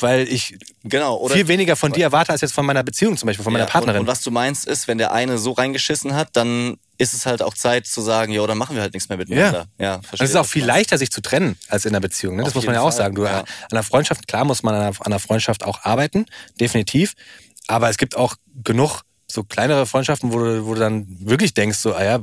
[0.00, 1.26] weil ich genau.
[1.28, 3.70] Viel weniger von dir erwarte als jetzt von meiner Beziehung zum Beispiel, von meiner Ja,
[3.70, 4.00] Partnerin.
[4.00, 7.26] Und, und was du meinst ist, wenn der eine so reingeschissen hat, dann ist es
[7.26, 9.66] halt auch Zeit zu sagen, ja, dann machen wir halt nichts mehr miteinander.
[9.78, 10.24] Ja, Und verstehe.
[10.24, 12.36] es ist auch viel leichter, sich zu trennen, als in einer Beziehung.
[12.36, 12.42] Ne?
[12.42, 13.14] Das Auf muss man ja auch Fall, sagen.
[13.14, 13.40] Du, ja.
[13.40, 16.26] An einer Freundschaft, klar muss man an einer, an einer Freundschaft auch arbeiten,
[16.60, 17.14] definitiv.
[17.68, 21.78] Aber es gibt auch genug so kleinere Freundschaften, wo du, wo du dann wirklich denkst,
[21.78, 22.20] so, ah ja,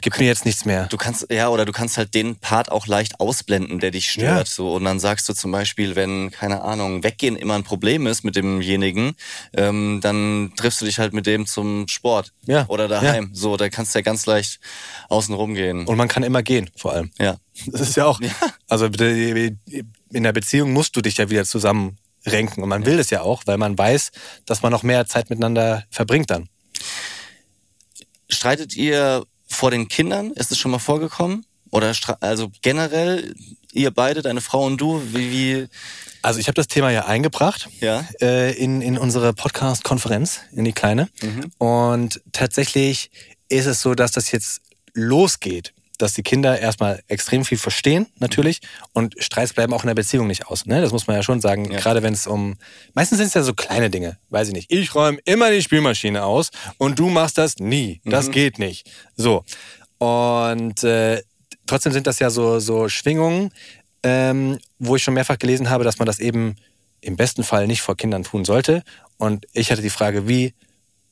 [0.00, 0.86] gib mir jetzt nichts mehr.
[0.86, 4.48] Du kannst, ja, oder du kannst halt den Part auch leicht ausblenden, der dich stört.
[4.48, 4.54] Ja.
[4.54, 8.24] So, und dann sagst du zum Beispiel, wenn, keine Ahnung, weggehen immer ein Problem ist
[8.24, 9.16] mit demjenigen,
[9.52, 12.32] ähm, dann triffst du dich halt mit dem zum Sport.
[12.46, 12.64] Ja.
[12.68, 13.30] Oder daheim.
[13.34, 14.58] So, da kannst du ja ganz leicht
[15.10, 15.86] außen rumgehen.
[15.86, 17.10] Und man kann immer gehen, vor allem.
[17.18, 17.36] ja.
[17.68, 18.20] Das ist ja auch,
[18.68, 22.62] also in der Beziehung musst du dich ja wieder zusammen renken.
[22.62, 24.10] Und man will es ja auch, weil man weiß,
[24.44, 26.48] dass man noch mehr Zeit miteinander verbringt dann.
[28.28, 30.32] Streitet ihr vor den Kindern?
[30.32, 31.46] Ist es schon mal vorgekommen?
[31.70, 33.34] Oder also generell,
[33.72, 35.68] ihr beide, deine Frau und du, wie, wie
[36.22, 38.04] Also ich habe das Thema ja eingebracht Ja.
[38.20, 41.08] äh, in, in unsere Podcast-Konferenz, in die kleine.
[41.58, 43.10] Und tatsächlich
[43.48, 44.60] ist es so, dass das jetzt
[44.94, 48.60] losgeht, dass die Kinder erstmal extrem viel verstehen, natürlich,
[48.92, 50.66] und Streits bleiben auch in der Beziehung nicht aus.
[50.66, 50.80] Ne?
[50.80, 51.78] Das muss man ja schon sagen, Ja.
[51.78, 52.56] gerade wenn es um...
[52.94, 54.72] Meistens sind es ja so kleine Dinge, weiß ich nicht.
[54.72, 58.00] Ich räume immer die Spielmaschine aus und du machst das nie.
[58.04, 58.90] Das geht nicht.
[59.16, 59.44] So.
[59.98, 61.22] Und äh,
[61.66, 63.50] trotzdem sind das ja so, so Schwingungen,
[64.02, 66.56] ähm, wo ich schon mehrfach gelesen habe, dass man das eben
[67.00, 68.82] im besten Fall nicht vor Kindern tun sollte.
[69.16, 70.54] Und ich hatte die Frage, wie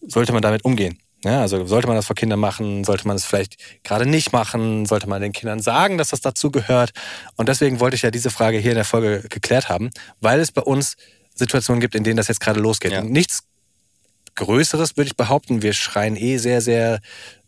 [0.07, 0.99] sollte man damit umgehen?
[1.25, 2.85] Ja, also sollte man das vor Kindern machen?
[2.85, 4.85] Sollte man es vielleicht gerade nicht machen?
[4.85, 6.93] Sollte man den Kindern sagen, dass das dazu gehört?
[7.37, 10.53] Und deswegen wollte ich ja diese Frage hier in der Folge geklärt haben, weil es
[10.53, 10.97] bei uns
[11.35, 12.93] Situationen gibt, in denen das jetzt gerade losgeht.
[12.93, 13.01] Ja.
[13.01, 13.45] Und nichts
[14.35, 15.63] Größeres würde ich behaupten.
[15.63, 17.01] Wir schreien eh sehr, sehr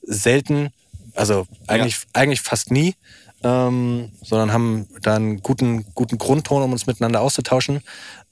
[0.03, 0.71] selten,
[1.15, 2.95] also eigentlich, eigentlich fast nie,
[3.43, 7.83] ähm, sondern haben da einen guten, guten Grundton, um uns miteinander auszutauschen.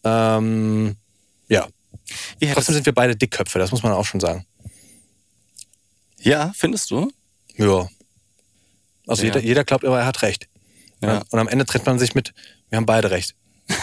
[0.04, 0.96] Ähm,
[1.48, 1.66] ja,
[2.52, 4.46] trotzdem sind wir beide Dickköpfe, das muss man auch schon sagen.
[6.24, 7.10] Ja, findest du?
[7.56, 7.88] Ja.
[9.06, 9.28] Also Ja.
[9.28, 10.48] Jeder, jeder glaubt immer, er hat recht.
[11.02, 11.22] Ja.
[11.30, 12.32] Und am Ende tritt man sich mit,
[12.70, 13.34] wir haben beide recht.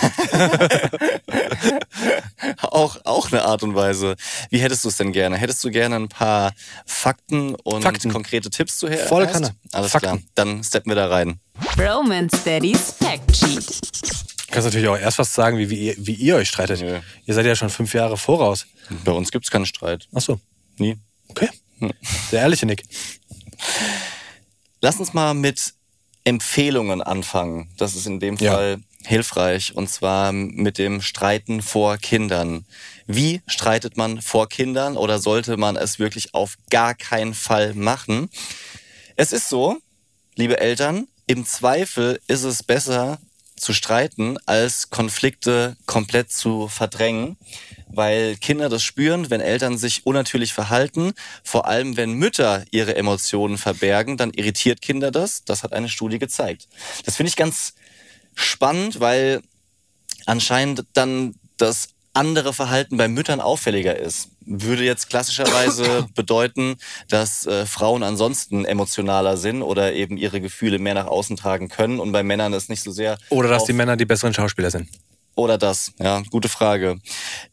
[2.61, 4.15] Auch, auch eine Art und Weise.
[4.49, 5.37] Wie hättest du es denn gerne?
[5.37, 6.53] Hättest du gerne ein paar
[6.85, 8.11] Fakten und Fakten.
[8.11, 9.05] konkrete Tipps zu her?
[9.07, 9.33] Volle hast?
[9.33, 9.55] Kanne.
[9.71, 10.07] Alles Fakten.
[10.07, 10.19] klar.
[10.35, 11.39] Dann steppen wir da rein.
[11.77, 13.67] Romance Daddy's Fact Sheet.
[14.47, 16.81] Du kannst natürlich auch erst was sagen, wie, wie, ihr, wie ihr euch streitet.
[16.81, 16.99] Nö.
[17.25, 18.65] Ihr seid ja schon fünf Jahre voraus.
[19.05, 20.07] Bei uns gibt's keinen Streit.
[20.13, 20.39] Ach so,
[20.77, 20.97] Nie.
[21.29, 21.49] okay.
[22.29, 22.83] Sehr ehrliche Nick.
[24.81, 25.73] Lass uns mal mit
[26.23, 27.69] Empfehlungen anfangen.
[27.77, 28.53] Das ist in dem Ja.
[28.53, 29.75] Fall hilfreich.
[29.75, 32.65] Und zwar mit dem Streiten vor Kindern.
[33.07, 38.29] Wie streitet man vor Kindern oder sollte man es wirklich auf gar keinen Fall machen?
[39.15, 39.77] Es ist so,
[40.35, 43.19] liebe Eltern, im Zweifel ist es besser
[43.61, 47.37] zu streiten, als Konflikte komplett zu verdrängen,
[47.87, 53.59] weil Kinder das spüren, wenn Eltern sich unnatürlich verhalten, vor allem wenn Mütter ihre Emotionen
[53.59, 55.43] verbergen, dann irritiert Kinder das.
[55.45, 56.67] Das hat eine Studie gezeigt.
[57.05, 57.73] Das finde ich ganz
[58.33, 59.41] spannend, weil
[60.25, 64.29] anscheinend dann das andere Verhalten bei Müttern auffälliger ist.
[64.45, 66.75] Würde jetzt klassischerweise bedeuten,
[67.07, 71.99] dass äh, Frauen ansonsten emotionaler sind oder eben ihre Gefühle mehr nach außen tragen können
[71.99, 73.17] und bei Männern ist nicht so sehr.
[73.29, 74.89] Oder dass die Männer die besseren Schauspieler sind.
[75.35, 76.99] oder das, ja, gute Frage.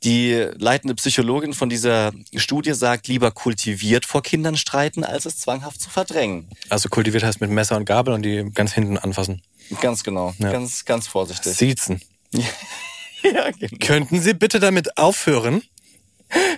[0.03, 5.81] Die leitende Psychologin von dieser Studie sagt, lieber kultiviert vor Kindern streiten, als es zwanghaft
[5.81, 6.49] zu verdrängen.
[6.69, 9.43] Also kultiviert heißt mit Messer und Gabel und die ganz hinten anfassen.
[9.81, 10.51] Ganz genau, Ja.
[10.51, 11.55] ganz, ganz vorsichtig.
[11.55, 12.03] Siezen.
[13.23, 13.77] ja, genau.
[13.81, 15.63] Könnten Sie bitte damit aufhören?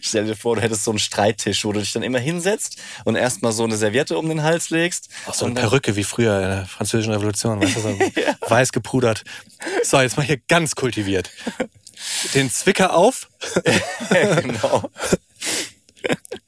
[0.00, 3.14] Stell dir vor, du hättest so einen Streittisch, wo du dich dann immer hinsetzt und
[3.14, 5.08] erstmal so eine Serviette um den Hals legst.
[5.26, 7.98] Ach, so eine Perücke wie früher in der französischen Revolution, weißt du, so
[8.48, 9.22] weiß gepudert.
[9.84, 11.30] So, jetzt mal hier ganz kultiviert.
[12.34, 13.28] Den Zwicker auf,
[14.08, 14.89] genau.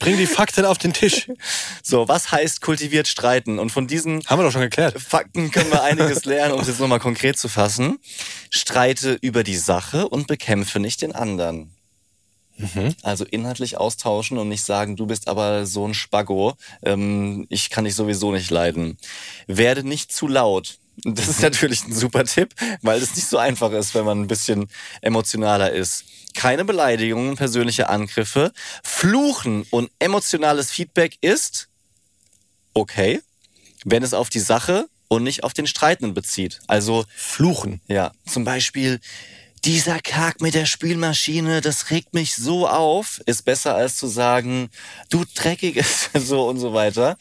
[0.03, 1.31] Bring die Fakten auf den Tisch.
[1.85, 3.59] So, was heißt kultiviert streiten?
[3.59, 5.01] Und von diesen Haben wir doch schon geklärt.
[5.01, 7.99] Fakten können wir einiges lernen, um es jetzt nochmal konkret zu fassen.
[8.51, 11.75] Streite über die Sache und bekämpfe nicht den anderen.
[13.03, 17.85] Also inhaltlich austauschen und nicht sagen, du bist aber so ein Spaggo, ähm, ich kann
[17.85, 18.99] dich sowieso nicht leiden.
[19.47, 20.79] Werde nicht zu laut.
[21.05, 24.27] Das ist natürlich ein super Tipp, weil es nicht so einfach ist, wenn man ein
[24.27, 24.69] bisschen
[25.01, 26.05] emotionaler ist.
[26.35, 28.53] Keine Beleidigungen, persönliche Angriffe.
[28.83, 31.69] Fluchen und emotionales Feedback ist
[32.75, 33.21] okay,
[33.85, 36.61] wenn es auf die Sache und nicht auf den Streitenden bezieht.
[36.67, 37.81] Also Fluchen.
[37.89, 39.01] ja, zum Beispiel,
[39.65, 44.71] dieser Kack mit der Spülmaschine, das regt mich so auf, ist besser als zu sagen,
[45.11, 47.17] du dreckiges, so und so weiter.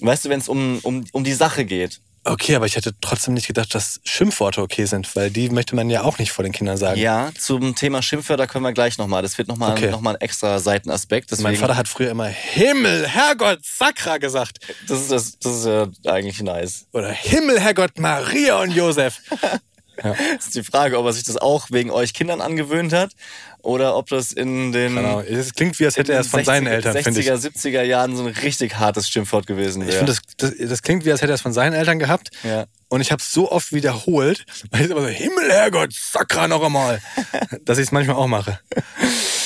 [0.00, 2.00] Weißt du, wenn es um, um, um die Sache geht.
[2.24, 5.90] Okay, aber ich hätte trotzdem nicht gedacht, dass Schimpfworte okay sind, weil die möchte man
[5.90, 6.98] ja auch nicht vor den Kindern sagen.
[6.98, 9.22] Ja, zum Thema Schimpfwörter können wir gleich nochmal.
[9.22, 9.90] Das wird nochmal Okay.
[9.90, 11.30] noch mal ein extra Seitenaspekt.
[11.30, 14.58] Deswegen, Mein Vater hat früher immer Himmel, Herrgott, Sakra gesagt.
[14.88, 16.86] das ist, das, das ist ja eigentlich nice.
[16.92, 19.20] Oder Himmel, Herrgott, Maria und Josef.
[20.02, 23.12] Das ist die Frage, ob er sich das auch wegen euch Kindern angewöhnt hat
[23.62, 25.20] oder ob das in den Genau.
[25.20, 27.28] Es klingt wie, als hätte er es von seinen 60er, Eltern, finde ich.
[27.28, 29.90] 60er, 70er Jahren so ein richtig hartes Schimpfwort gewesen wäre.
[29.90, 32.30] Ich finde, das, das, das klingt wie, als hätte er es von seinen Eltern gehabt.
[32.42, 32.66] Ja.
[32.88, 36.62] Und ich habe es so oft wiederholt, weil ich immer so, Himmel, Herrgott, Sakra noch
[36.62, 37.00] einmal,
[37.64, 38.60] dass ich es manchmal auch mache.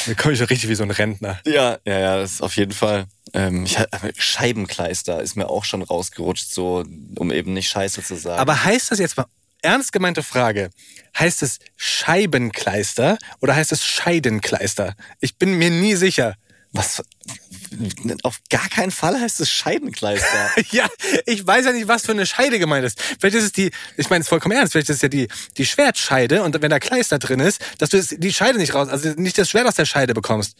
[0.06, 1.40] Da komme ich so richtig wie so ein Rentner.
[1.46, 3.06] Ja, ja, ja, das ist auf jeden Fall.
[3.34, 3.78] Ähm, ich,
[4.16, 6.84] Scheibenkleister ist mir auch schon rausgerutscht, so
[7.16, 8.40] um eben nicht Scheiße zu sagen.
[8.40, 9.26] Aber heißt das jetzt mal,
[9.62, 10.70] ernst gemeinte Frage,
[11.18, 14.94] heißt es Scheibenkleister oder heißt es Scheidenkleister?
[15.20, 16.34] Ich bin mir nie sicher.
[16.72, 17.02] Was?
[18.24, 20.50] Auf gar keinen Fall heißt es Scheidenkleister.
[20.70, 20.86] Ja,
[21.24, 23.00] ich weiß ja nicht, was für eine Scheide gemeint ist.
[23.18, 25.64] Vielleicht ist es die, ich meine es vollkommen ernst, vielleicht ist es ja die, die
[25.64, 29.38] Schwertscheide und wenn da Kleister drin ist, dass du die Scheide nicht raus, also nicht
[29.38, 30.56] das Schwert aus der Scheide bekommst.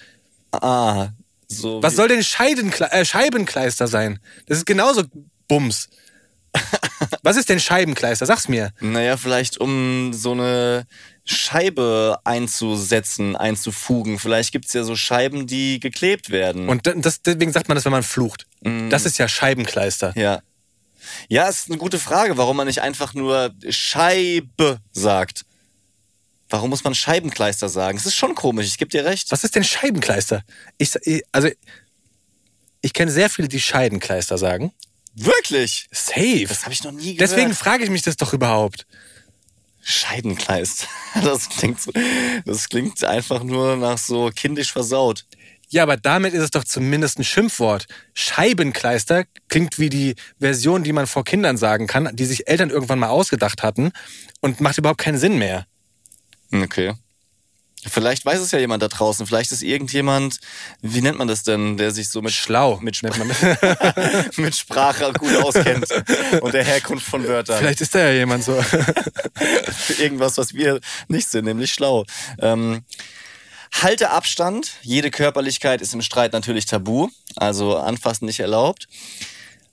[0.53, 1.11] ah,
[1.49, 1.83] so.
[1.83, 4.19] Was soll denn Scheidenkle äh, Scheibenkleister sein?
[4.47, 5.05] Das ist genauso
[5.49, 5.89] Bums.
[7.23, 8.27] was ist denn Scheibenkleister?
[8.27, 8.73] Sag's mir.
[8.81, 10.87] Naja, vielleicht um so eine
[11.25, 14.19] Scheibe einzusetzen, einzufugen.
[14.19, 16.69] Vielleicht gibt's ja so Scheiben, die geklebt werden.
[16.69, 18.47] Und das, deswegen sagt man das, wenn man flucht.
[18.89, 20.13] Das ist ja Scheibenkleister.
[20.17, 20.41] ja.
[21.29, 25.47] Ja, ist eine gute Frage, warum man nicht einfach nur Scheibe sagt.
[26.51, 27.97] Warum muss man Scheibenkleister sagen?
[27.97, 29.31] Es ist schon komisch, ich gebe dir recht.
[29.31, 30.43] Was ist denn Scheibenkleister?
[30.77, 30.95] Ich,
[31.33, 31.49] also
[32.81, 34.73] ich kenne sehr viele, die Scheidenkleister sagen.
[35.19, 35.89] Wirklich?
[35.91, 36.47] Safe.
[36.47, 37.21] Das habe ich noch nie gehört.
[37.21, 38.87] Deswegen frage ich mich das doch überhaupt.
[39.83, 40.87] Scheidenkleister.
[41.23, 41.91] Das klingt, so,
[42.45, 45.25] das klingt einfach nur nach so kindisch versaut.
[45.71, 47.87] Ja, aber damit ist es doch zumindest ein Schimpfwort.
[48.15, 52.99] Scheibenkleister klingt wie die Version, die man vor Kindern sagen kann, die sich Eltern irgendwann
[52.99, 53.93] mal ausgedacht hatten
[54.41, 55.67] und macht überhaupt keinen Sinn mehr.
[56.53, 56.95] Okay.
[57.87, 59.27] Vielleicht weiß es ja jemand da draußen.
[59.27, 60.39] Vielleicht ist irgendjemand,
[60.83, 62.79] wie nennt man das denn, der sich so mit Schlau.
[62.81, 63.29] mit, man
[64.37, 65.87] mit Sprache gut auskennt
[66.41, 67.59] und der Herkunft von Wörtern.
[67.59, 68.61] Vielleicht ist da ja jemand so.
[68.63, 72.05] Für irgendwas, was wir nicht sind, nämlich schlau.
[72.41, 72.83] Ähm,
[73.73, 74.73] halte Abstand.
[74.83, 77.09] Jede Körperlichkeit ist im Streit natürlich tabu.
[77.37, 78.89] Also anfassen nicht erlaubt.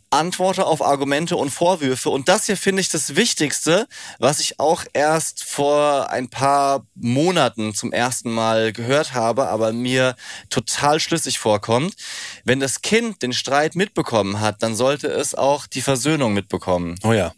[0.10, 2.10] Antworte auf Argumente und Vorwürfe.
[2.10, 3.88] Und das hier finde ich das Wichtigste,
[4.20, 10.15] was ich auch erst vor ein paar Monaten zum ersten Mal gehört habe, aber mir
[10.50, 11.96] total schlüssig vorkommt.
[12.44, 16.96] Wenn das Kind den Streit mitbekommen hat, dann sollte es auch die Versöhnung mitbekommen.
[17.04, 17.34] Oh ja.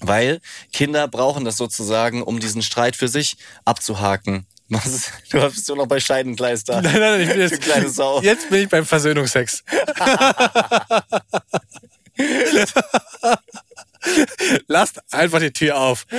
[0.00, 0.40] Weil
[0.72, 4.46] Kinder brauchen das sozusagen, um diesen Streit für sich abzuhaken.
[4.70, 6.80] Was du bist nur noch bei Scheidenkleister.
[6.80, 8.22] Nein, nein, ich bin jetzt, kleine Sau.
[8.22, 9.64] jetzt bin ich beim Versöhnungsex.
[14.70, 16.06] Lasst einfach die Tür auf.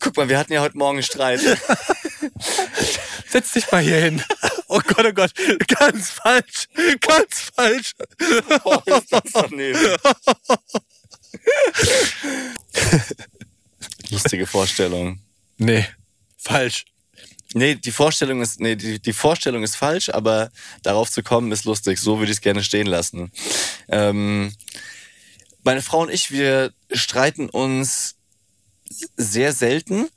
[0.00, 1.40] Guck mal, wir hatten ja heute Morgen einen Streit.
[3.28, 4.24] Setz dich mal hier hin.
[4.68, 5.32] Oh Gott, oh Gott.
[5.78, 6.68] Ganz falsch.
[7.00, 7.92] Ganz falsch.
[8.64, 9.78] Oh, ist das daneben.
[14.08, 15.20] Lustige Vorstellung.
[15.58, 15.86] Nee,
[16.38, 16.86] falsch.
[17.52, 20.50] Nee, die Vorstellung ist, nee, die, die Vorstellung ist falsch, aber
[20.82, 21.98] darauf zu kommen ist lustig.
[21.98, 23.30] So würde ich es gerne stehen lassen.
[23.90, 24.54] Ähm,
[25.64, 28.16] meine Frau und ich, wir streiten uns
[29.16, 30.08] sehr selten.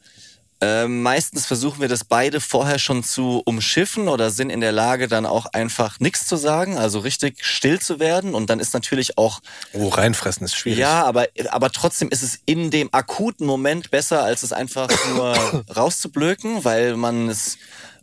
[0.63, 5.07] Ähm, meistens versuchen wir das beide vorher schon zu umschiffen oder sind in der Lage,
[5.07, 8.35] dann auch einfach nichts zu sagen, also richtig still zu werden.
[8.35, 9.39] Und dann ist natürlich auch
[9.73, 10.77] Oh, reinfressen ist schwierig.
[10.77, 15.33] ja, aber, aber trotzdem ist es in dem akuten Moment besser, als es einfach nur
[15.75, 17.57] rauszublöken, weil man es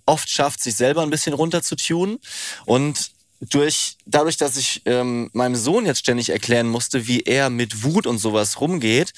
[0.05, 2.19] oft schafft, sich selber ein bisschen runter zu tunen.
[2.67, 7.85] Und durch, dadurch, dass ich ähm, meinem Sohn jetzt ständig erklären musste, wie er mit
[7.85, 9.13] Wut und sowas rumgeht,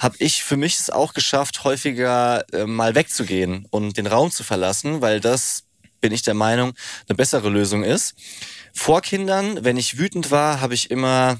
[0.00, 4.44] habe ich für mich es auch geschafft, häufiger äh, mal wegzugehen und den Raum zu
[4.44, 5.64] verlassen, weil das,
[6.00, 6.74] bin ich der Meinung,
[7.08, 8.14] eine bessere Lösung ist.
[8.72, 11.38] Vor Kindern, wenn ich wütend war, habe ich immer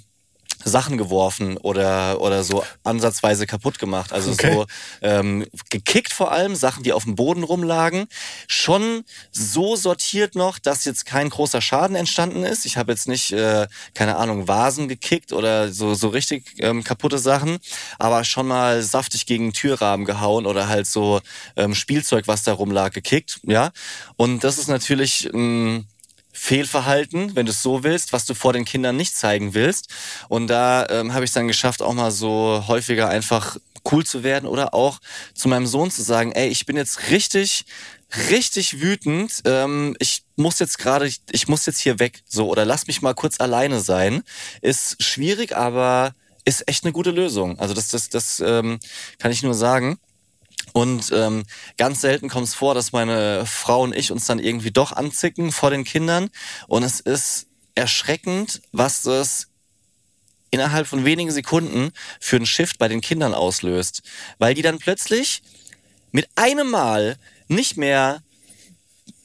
[0.64, 4.12] Sachen geworfen oder, oder so ansatzweise kaputt gemacht.
[4.12, 4.52] Also Okay.
[4.52, 4.66] so
[5.02, 8.06] ähm, gekickt vor allem, Sachen, die auf dem Boden rumlagen.
[8.48, 12.66] Schon so sortiert noch, dass jetzt kein großer Schaden entstanden ist.
[12.66, 17.18] Ich habe jetzt nicht, äh, keine Ahnung, Vasen gekickt oder so, so richtig ähm, kaputte
[17.18, 17.58] Sachen,
[17.98, 21.20] aber schon mal saftig gegen Türrahmen gehauen oder halt so
[21.56, 23.40] ähm, Spielzeug, was da rumlag, gekickt.
[23.44, 23.70] Ja.
[24.16, 25.32] Und das ist natürlich.
[25.32, 25.86] Ähm,
[26.34, 29.88] Fehlverhalten, wenn du es so willst, was du vor den Kindern nicht zeigen willst.
[30.28, 33.56] Und da ähm, habe ich dann geschafft, auch mal so häufiger einfach
[33.90, 34.98] cool zu werden oder auch
[35.34, 37.64] zu meinem Sohn zu sagen, ey, ich bin jetzt richtig,
[38.30, 39.42] richtig wütend.
[39.44, 43.00] Ähm, ich muss jetzt gerade, ich, ich muss jetzt hier weg, so oder lass mich
[43.00, 44.22] mal kurz alleine sein.
[44.60, 47.58] Ist schwierig, aber ist echt eine gute Lösung.
[47.58, 48.78] Also das, das, das ähm,
[49.18, 49.98] kann ich nur sagen.
[50.76, 51.44] Und ähm,
[51.76, 55.52] ganz selten kommt es vor, dass meine Frau und ich uns dann irgendwie doch anzicken
[55.52, 56.30] vor den Kindern.
[56.66, 59.46] Und es ist erschreckend, was das
[60.50, 64.02] innerhalb von wenigen Sekunden für einen Shift bei den Kindern auslöst.
[64.38, 65.44] Weil die dann plötzlich
[66.10, 68.24] mit einem Mal nicht mehr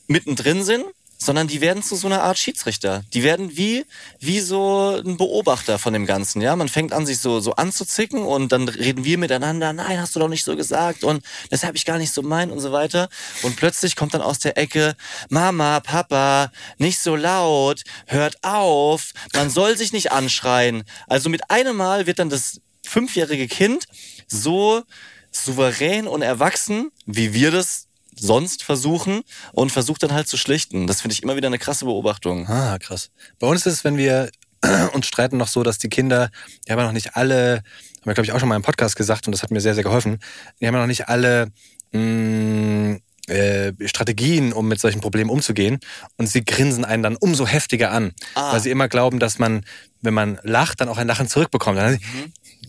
[0.06, 0.86] mittendrin sind,
[1.22, 3.04] sondern die werden zu so einer Art Schiedsrichter.
[3.14, 3.86] Die werden wie,
[4.20, 6.56] wie so ein Beobachter von dem Ganzen, ja.
[6.56, 10.20] Man fängt an, sich so, so anzuzicken und dann reden wir miteinander, nein, hast du
[10.20, 13.10] doch nicht so gesagt und das habe ich gar nicht so meint und so weiter.
[13.44, 14.96] Und plötzlich kommt dann aus der Ecke,
[15.30, 20.84] Mama, Papa, nicht so laut, hört auf, man soll sich nicht anschreien.
[21.08, 23.86] Also mit einem Mal wird dann das fünfjährige Kind
[24.28, 24.84] so
[25.32, 27.89] souverän und erwachsen, wie wir das
[28.22, 29.22] sonst versuchen
[29.54, 30.88] und versucht dann halt zu schlichten.
[30.88, 32.48] Das finde ich immer wieder eine krasse Beobachtung.
[32.48, 33.10] Ah, krass.
[33.40, 34.30] Bei uns ist es, wenn wir
[34.94, 36.30] uns streiten, noch so, dass die Kinder,
[36.68, 38.96] die haben ja noch nicht alle, haben wir glaube ich auch schon mal im Podcast
[38.96, 40.20] gesagt und das hat mir sehr, sehr geholfen,
[40.60, 41.52] die haben ja noch nicht alle
[41.94, 45.80] mh, äh, Strategien, um mit solchen Problemen umzugehen
[46.18, 48.54] und sie grinsen einen dann umso heftiger an, Ah.
[48.54, 49.64] weil sie immer glauben, dass man,
[50.02, 51.78] wenn man lacht, dann auch ein Lachen zurückbekommt.
[51.78, 52.00] Dann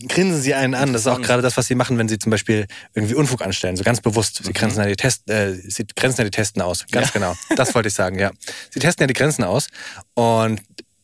[0.07, 0.93] grinsen sie einen an.
[0.93, 3.75] Das ist auch gerade das, was sie machen, wenn sie zum Beispiel irgendwie Unfug anstellen,
[3.75, 4.41] so ganz bewusst.
[4.43, 6.85] Sie grenzen ja die Test, äh, sie grenzen ja die Testen aus.
[6.91, 7.35] Ganz genau.
[7.55, 8.31] Das wollte ich sagen, ja.
[8.69, 9.67] Sie testen ja die Grenzen aus
[10.13, 10.61] und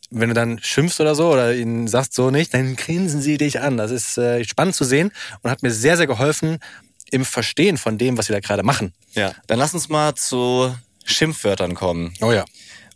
[0.10, 3.60] wenn du dann schimpfst oder so oder ihnen sagst so nicht, dann grinsen sie dich
[3.60, 3.78] an.
[3.78, 6.60] Das ist äh, spannend zu sehen und hat mir sehr, sehr geholfen
[7.12, 8.94] im Verstehen von dem, was sie da gerade machen.
[9.14, 9.34] Ja.
[9.48, 10.74] Dann lass uns mal zu
[11.04, 12.14] Schimpfwörtern kommen.
[12.22, 12.46] Oh ja.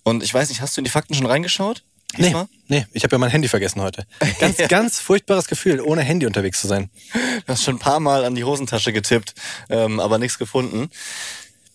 [0.03, 1.83] Und ich weiß nicht, hast du in die Fakten schon reingeschaut?
[2.17, 2.35] Nee,
[2.67, 4.05] nee, ich habe ja mein Handy vergessen heute.
[4.39, 6.89] Ganz, ganz furchtbares Gefühl, ohne Handy unterwegs zu sein.
[7.13, 9.33] Du hast schon ein paar Mal an die Hosentasche getippt,
[9.69, 10.89] ähm, aber nichts gefunden.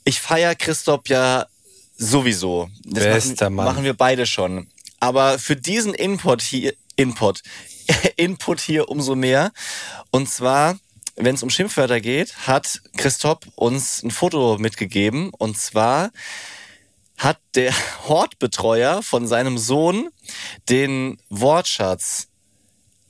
[0.05, 1.47] Ich feier Christoph ja
[1.97, 2.69] sowieso.
[2.85, 3.67] Das Bester machen, Mann.
[3.67, 4.69] machen wir beide schon.
[5.01, 7.43] Aber für diesen Input hier, Input,
[8.17, 9.53] Input hier umso mehr.
[10.11, 10.79] Und zwar,
[11.17, 15.31] wenn es um Schimpfwörter geht, hat Christoph uns ein Foto mitgegeben.
[15.31, 16.11] Und zwar
[17.19, 17.73] hat der
[18.09, 20.09] Hortbetreuer von seinem Sohn
[20.69, 22.29] den Wortschatz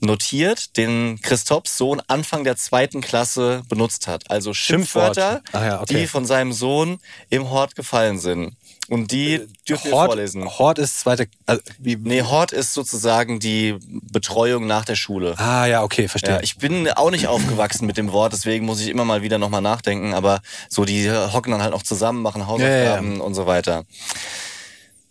[0.01, 4.31] notiert, den Christophs Sohn Anfang der zweiten Klasse benutzt hat.
[4.31, 5.43] Also Schimpfwörter.
[5.53, 5.95] Ah ja, okay.
[5.95, 6.99] die von seinem Sohn
[7.31, 8.57] im Hort gefallen sind.
[8.89, 10.45] Und die dürfen wir Hort, vorlesen.
[10.45, 11.27] Hort ist zweite.
[11.45, 13.77] Also, Nee, Hort ist sozusagen die
[14.13, 15.35] Betreuung nach der Schule.
[15.39, 16.35] Ah ja, okay, verstehe.
[16.35, 19.39] Ja, ich bin auch nicht aufgewachsen mit dem Wort, deswegen muss ich immer mal wieder
[19.39, 23.85] nochmal nachdenken, aber so die hocken dann halt noch zusammen, machen Hausaufgaben und so weiter.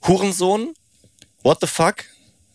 [0.08, 0.74] Hurensohn,
[1.44, 2.06] what the fuck,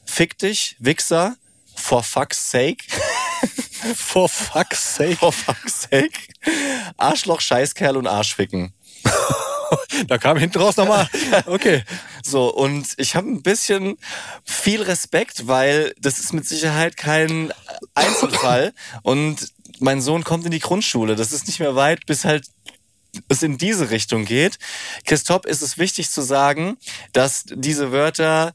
[0.06, 1.36] fick dich, Wichser,
[1.74, 2.84] for fuck's sake,
[3.94, 5.16] For fuck's sake.
[5.16, 6.18] for fuck's sake,
[6.96, 8.72] Arschloch, Scheißkerl und Arschficken.
[10.06, 11.08] Da kam hinten raus nochmal.
[11.46, 11.82] Okay.
[12.22, 13.96] So, und ich habe ein bisschen
[14.44, 17.52] viel Respekt, weil das ist mit Sicherheit kein
[17.94, 18.72] Einzelfall.
[19.02, 21.16] Und mein Sohn kommt in die Grundschule.
[21.16, 22.46] Das ist nicht mehr weit, bis halt
[23.28, 24.58] es in diese Richtung geht.
[25.04, 26.76] Christoph ist es wichtig zu sagen,
[27.12, 28.54] dass diese Wörter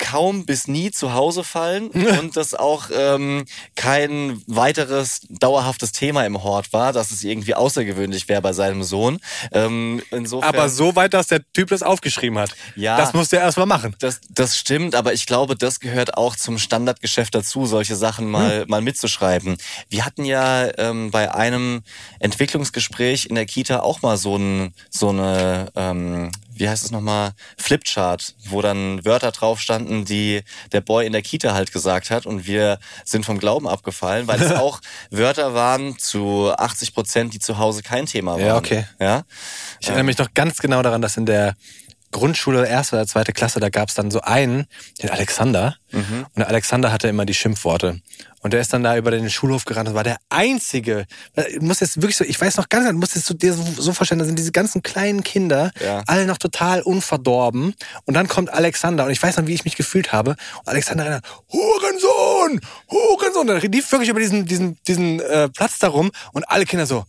[0.00, 1.88] kaum bis nie zu Hause fallen
[2.20, 3.44] und das auch ähm,
[3.76, 9.20] kein weiteres dauerhaftes Thema im Hort war, dass es irgendwie außergewöhnlich wäre bei seinem Sohn.
[9.52, 12.56] Ähm, insofern Aber so weit, dass der Typ das aufgeschrieben hat.
[12.74, 12.96] Ja.
[12.96, 13.94] Das musste er erstmal machen.
[14.00, 18.30] das, das stimmt, aber ich glaube, das gehört auch zum Standardgeschäft dazu, solche Sachen Hm.
[18.30, 19.56] mal, mal mitzuschreiben.
[19.88, 21.82] Wir hatten ja ähm, bei einem
[22.18, 27.32] Entwicklungsgespräch in der Kita auch mal so, ein, so eine, ähm, wie heißt es nochmal,
[27.56, 30.42] Flipchart, wo dann Wörter drauf standen, die
[30.72, 34.40] der Boy in der Kita halt gesagt hat und wir sind vom Glauben abgefallen, weil
[34.40, 38.46] es auch Wörter waren zu 80 Prozent, die zu Hause kein Thema waren.
[38.46, 38.84] Ja, okay.
[39.00, 39.24] Ja,
[39.80, 41.56] Ich erinnere mich noch ganz genau daran, dass in der
[42.12, 44.66] Grundschule, erste oder zweite Klasse, da gab es dann so einen,
[45.02, 45.76] den Alexander.
[45.92, 48.00] Und der Alexander hatte immer die Schimpfworte.
[48.42, 51.06] Und der ist dann da über den Schulhof gerannt und war der Einzige.
[51.34, 53.52] Du musst jetzt wirklich so, ich weiß noch ganz genau, du musst jetzt so, dir
[53.52, 56.02] so, vorstellen, da sind diese ganzen kleinen Kinder, Ja.
[56.06, 57.74] alle noch total unverdorben.
[58.06, 60.30] Und dann kommt Alexander und ich weiß noch, wie ich mich gefühlt habe.
[60.30, 62.60] Und Alexander rennt, Hurensohn!
[62.90, 63.46] Hurensohn!
[63.46, 67.04] Der lief wirklich über diesen, diesen, diesen äh, Platz da rum und alle Kinder so,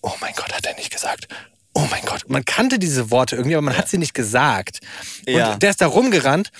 [0.00, 1.28] oh mein Gott, hat er nicht gesagt.
[1.74, 2.28] Oh mein Gott.
[2.28, 4.80] Man kannte diese Worte irgendwie, aber man hat sie nicht gesagt.
[5.26, 5.56] Und Ja.
[5.56, 6.50] der ist da rumgerannt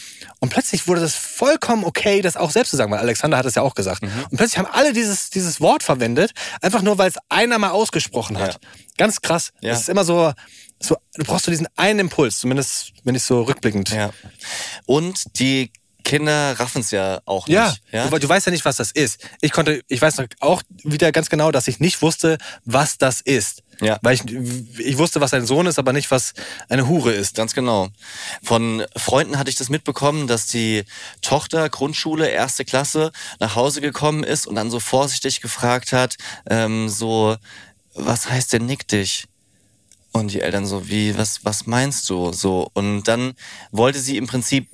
[0.40, 3.54] und plötzlich wurde das vollkommen okay, das auch selbst zu sagen, weil Alexander hat es
[3.54, 4.02] ja auch gesagt.
[4.02, 4.10] Mhm.
[4.30, 8.38] Und plötzlich haben alle dieses, dieses Wort verwendet, einfach nur, weil es einer mal ausgesprochen
[8.38, 8.54] hat.
[8.54, 8.68] Ja.
[8.96, 9.50] Ganz krass.
[9.60, 9.70] Ja.
[9.72, 10.32] Das ist immer so,
[10.80, 13.90] so, du brauchst so diesen einen Impuls, zumindest wenn ich so rückblickend.
[13.90, 14.10] Ja.
[14.86, 15.70] Und die
[16.04, 17.54] Kinder raffen es ja auch nicht.
[17.54, 18.08] Ja, ja?
[18.08, 19.20] Du, du weißt ja nicht, was das ist.
[19.40, 23.20] Ich konnte, ich weiß noch auch wieder ganz genau, dass ich nicht wusste, was das
[23.20, 23.61] ist.
[23.80, 23.98] Ja.
[24.02, 24.24] Weil ich,
[24.78, 26.34] ich wusste, was ein Sohn ist, aber nicht, was
[26.68, 27.34] eine Hure ist.
[27.34, 27.88] Ganz genau.
[28.42, 30.84] Von Freunden hatte ich das mitbekommen, dass die
[31.20, 36.16] Tochter Grundschule, erste Klasse, nach Hause gekommen ist und dann so vorsichtig gefragt hat,
[36.48, 37.36] ähm, so,
[37.94, 39.26] was heißt denn nick dich?
[40.12, 42.32] Und die Eltern so, wie, was, was meinst du?
[42.32, 42.70] So.
[42.74, 43.32] Und dann
[43.70, 44.68] wollte sie im Prinzip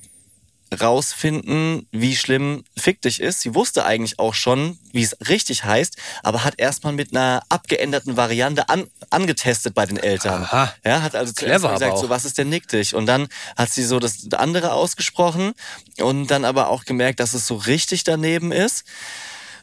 [0.80, 3.40] rausfinden, wie schlimm Fick dich ist.
[3.40, 8.16] Sie wusste eigentlich auch schon, wie es richtig heißt, aber hat erstmal mit einer abgeänderten
[8.16, 10.42] Variante an, angetestet bei den Eltern.
[10.44, 10.74] Aha.
[10.84, 12.94] Ja, hat also zuerst Clever gesagt, so was ist denn Nick dich?
[12.94, 15.52] Und dann hat sie so das andere ausgesprochen
[15.98, 18.84] und dann aber auch gemerkt, dass es so richtig daneben ist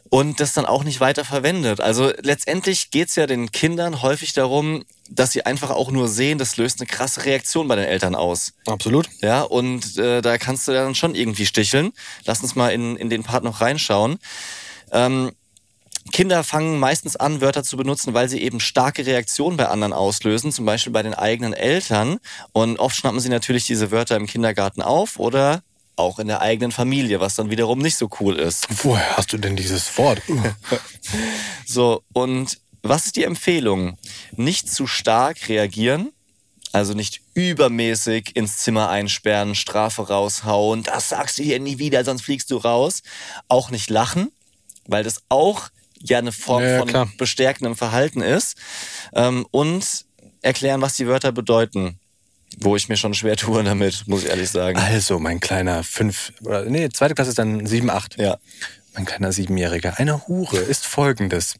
[0.08, 1.80] und das dann auch nicht weiter verwendet.
[1.80, 6.56] Also letztendlich geht's ja den Kindern häufig darum, dass sie einfach auch nur sehen, das
[6.56, 8.52] löst eine krasse Reaktion bei den Eltern aus.
[8.66, 9.08] Absolut.
[9.20, 11.92] Ja, und äh, da kannst du dann schon irgendwie sticheln.
[12.24, 14.18] Lass uns mal in, in den Part noch reinschauen.
[14.92, 15.32] Ähm,
[16.12, 20.52] Kinder fangen meistens an, Wörter zu benutzen, weil sie eben starke Reaktionen bei anderen auslösen,
[20.52, 22.18] zum Beispiel bei den eigenen Eltern.
[22.52, 25.62] Und oft schnappen sie natürlich diese Wörter im Kindergarten auf oder
[25.96, 28.66] auch in der eigenen Familie, was dann wiederum nicht so cool ist.
[28.84, 30.22] Woher hast du denn dieses Wort?
[31.64, 33.96] So, und was ist die Empfehlung?
[34.32, 36.12] Nicht zu stark reagieren,
[36.72, 42.22] also nicht übermäßig ins Zimmer einsperren, Strafe raushauen, das sagst du hier nie wieder, sonst
[42.22, 43.02] fliegst du raus.
[43.48, 44.30] Auch nicht lachen,
[44.86, 45.68] weil das auch
[46.00, 48.56] ja eine Form Ja, von bestärkendem Verhalten ist.
[49.14, 50.04] Ähm, und
[50.42, 51.98] erklären, was die Wörter bedeuten.
[52.56, 54.78] Wo ich mir schon schwer tue damit, muss ich ehrlich sagen.
[54.78, 58.18] Also, mein kleiner fünf, oder nee, zweite Klasse ist dann sieben, acht.
[58.18, 58.38] Ja.
[58.94, 59.98] Mein kleiner Siebenjähriger.
[59.98, 61.56] Eine Hure ist folgendes.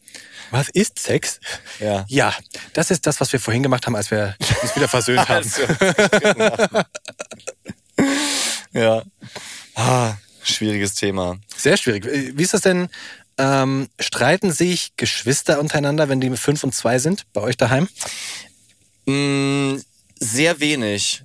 [0.51, 1.39] Was ist Sex?
[1.81, 2.07] Ja.
[2.09, 2.35] Ja,
[2.73, 5.51] das ist das, was wir vorhin gemacht haben, als wir uns wieder versöhnt haben.
[8.77, 9.03] Ja.
[9.75, 11.39] Ah, schwieriges Thema.
[11.57, 12.05] Sehr schwierig.
[12.05, 12.89] Wie ist das denn?
[13.39, 17.89] Ähm, streiten sich Geschwister untereinander, wenn die fünf und zwei sind, bei euch daheim?
[20.19, 21.23] Sehr wenig.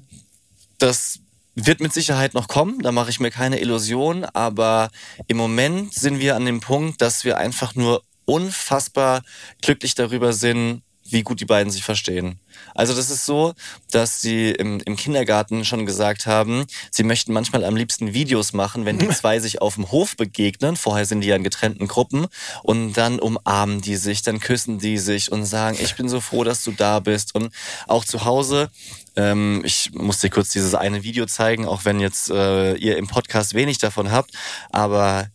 [0.78, 1.20] Das
[1.56, 4.90] wird mit Sicherheit noch kommen, da mache ich mir keine Illusion, aber
[5.28, 9.24] im Moment sind wir an dem Punkt, dass wir einfach nur unfassbar
[9.62, 12.40] glücklich darüber sind, wie gut die beiden sich verstehen.
[12.76, 13.54] Also das ist so,
[13.92, 18.86] dass sie im, im Kindergarten schon gesagt haben, sie möchten manchmal am liebsten Videos machen,
[18.86, 20.76] wenn die zwei sich auf dem Hof begegnen.
[20.76, 22.28] Vorher sind die ja in getrennten Gruppen
[22.64, 26.44] und dann umarmen die sich, dann küssen die sich und sagen, ich bin so froh,
[26.44, 27.36] dass du da bist.
[27.36, 27.54] Und
[27.88, 28.70] auch zu Hause,
[29.16, 33.08] ähm, ich muss dir kurz dieses eine Video zeigen, auch wenn jetzt äh, ihr im
[33.08, 34.32] Podcast wenig davon habt,
[34.72, 35.28] aber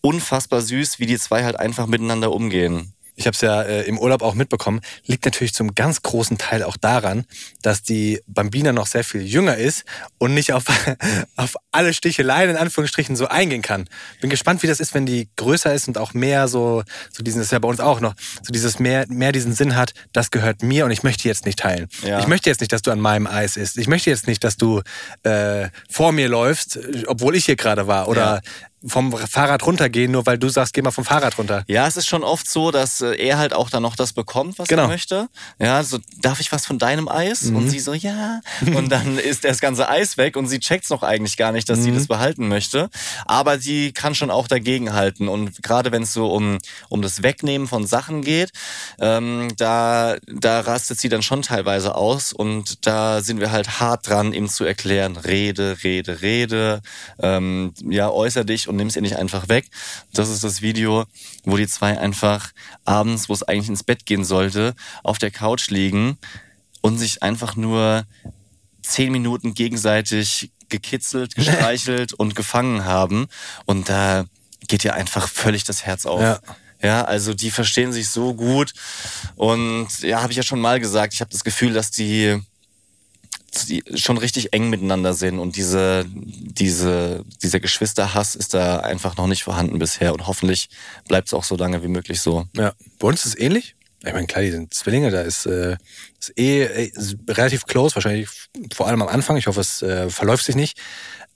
[0.00, 2.93] unfassbar süß, wie die zwei halt einfach miteinander umgehen.
[3.16, 6.62] Ich habe es ja äh, im Urlaub auch mitbekommen, liegt natürlich zum ganz großen Teil
[6.62, 7.24] auch daran,
[7.62, 9.84] dass die Bambina noch sehr viel jünger ist
[10.18, 10.64] und nicht auf,
[11.36, 13.88] auf alle Sticheleien in Anführungsstrichen so eingehen kann.
[14.20, 17.38] Bin gespannt, wie das ist, wenn die größer ist und auch mehr so, so diesen,
[17.38, 20.30] das ist ja bei uns auch noch, so dieses mehr, mehr diesen Sinn hat, das
[20.30, 21.88] gehört mir und ich möchte jetzt nicht teilen.
[22.02, 22.18] Ja.
[22.18, 23.78] Ich möchte jetzt nicht, dass du an meinem Eis isst.
[23.78, 24.82] Ich möchte jetzt nicht, dass du
[25.22, 28.08] äh, vor mir läufst, obwohl ich hier gerade war.
[28.08, 28.40] Oder
[28.86, 31.64] vom Fahrrad runtergehen, nur weil du sagst, geh mal vom Fahrrad runter.
[31.68, 34.58] Ja, es ist schon oft so, dass äh, er halt auch dann noch das bekommt,
[34.58, 34.82] was Genau.
[34.82, 35.28] er möchte.
[35.58, 37.44] Ja, so, darf ich was von deinem Eis?
[37.44, 38.40] Und sie so, ja.
[38.74, 41.82] Und dann ist das ganze Eis weg und sie checkt's noch eigentlich gar nicht, dass
[41.82, 42.90] sie das behalten möchte.
[43.26, 45.28] Aber sie kann schon auch dagegenhalten.
[45.28, 46.58] Und gerade wenn es so um,
[46.88, 48.50] um das Wegnehmen von Sachen geht,
[49.00, 52.32] ähm, da, da rastet sie dann schon teilweise aus.
[52.32, 56.82] Und da sind wir halt hart dran, ihm zu erklären, rede, rede, rede,
[57.20, 59.66] ähm, ja, äußer dich und nimm's ihr nicht einfach weg.
[60.12, 61.04] Das ist das Video,
[61.44, 62.52] wo die zwei einfach
[62.84, 66.18] abends, wo es eigentlich ins Bett gehen sollte, auf der Couch liegen
[66.80, 68.04] und sich einfach nur
[68.82, 73.26] zehn Minuten gegenseitig gekitzelt, gestreichelt und gefangen haben.
[73.64, 74.26] Und da
[74.66, 76.20] geht ihr einfach völlig das Herz auf.
[76.20, 76.40] Ja.
[76.82, 78.74] Ja, also die verstehen sich so gut.
[79.36, 82.38] Und ja, habe ich ja schon mal gesagt, ich habe das Gefühl, dass die
[83.94, 89.44] schon richtig eng miteinander sind und diese, diese, dieser Geschwisterhass ist da einfach noch nicht
[89.44, 90.68] vorhanden bisher und hoffentlich
[91.08, 92.46] bleibt es auch so lange wie möglich so.
[92.56, 93.76] Ja, bei uns ist es ähnlich.
[94.06, 95.76] Ich meine, klar, die sind Zwillinge, da ist, äh,
[96.20, 98.28] ist eh äh, ist relativ close, wahrscheinlich
[98.74, 99.36] vor allem am Anfang.
[99.38, 100.78] Ich hoffe, es äh, verläuft sich nicht.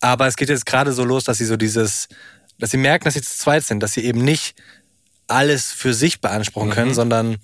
[0.01, 2.09] Aber es geht jetzt gerade so los, dass sie so dieses,
[2.59, 4.55] dass sie merken, dass sie zu zweit sind, dass sie eben nicht
[5.29, 7.39] alles für sich beanspruchen können, sondern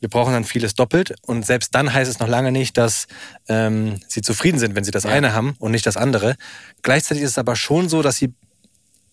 [0.00, 1.14] wir brauchen dann vieles doppelt.
[1.22, 3.06] Und selbst dann heißt es noch lange nicht, dass
[3.48, 6.36] ähm, sie zufrieden sind, wenn sie das eine haben und nicht das andere.
[6.82, 8.34] Gleichzeitig ist es aber schon so, dass sie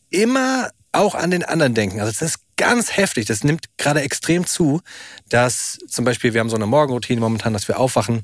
[0.09, 1.99] immer auch an den anderen denken.
[1.99, 3.25] Also das ist ganz heftig.
[3.25, 4.81] Das nimmt gerade extrem zu,
[5.29, 8.21] dass zum Beispiel wir haben so eine Morgenroutine momentan, dass wir aufwachen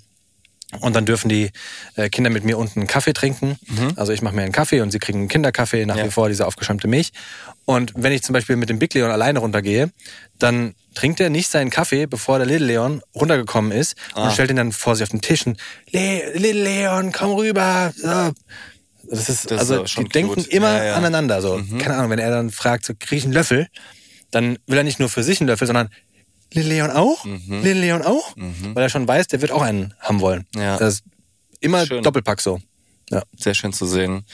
[0.82, 1.52] und dann dürfen die
[1.96, 3.58] äh, Kinder mit mir unten einen Kaffee trinken.
[3.96, 6.06] Also ich mache mir einen Kaffee und sie kriegen einen Kinderkaffee, nach Ja.
[6.06, 7.12] wie vor diese aufgeschäumte Milch.
[7.66, 9.92] Und wenn ich zum Beispiel mit dem Big Leon alleine runtergehe,
[10.38, 14.58] dann trinkt er nicht seinen Kaffee, bevor der Little Leon runtergekommen ist und stellt ihn
[14.58, 15.60] dann vor sich auf den Tisch und
[15.92, 17.92] Le Little Leon, komm rüber.
[17.96, 18.08] So.
[19.10, 20.96] Das ist, Das ist also schon die denken immer Ja, ja.
[20.96, 21.42] aneinander.
[21.42, 21.60] So.
[21.80, 23.68] Keine Ahnung, wenn er dann fragt, so, krieg ich einen Löffel,
[24.30, 25.90] dann will er nicht nur für sich einen Löffel, sondern
[26.54, 27.26] Little Leon auch?
[27.26, 28.34] Little Leon auch?
[28.36, 30.45] Weil er schon weiß, der wird auch einen haben wollen.
[30.56, 30.78] Ja.
[30.78, 31.04] Das ist
[31.60, 32.04] immer Schön.
[32.04, 32.60] Doppelpack so.
[33.10, 33.24] Ja.
[33.38, 34.26] Sehr schön zu sehen.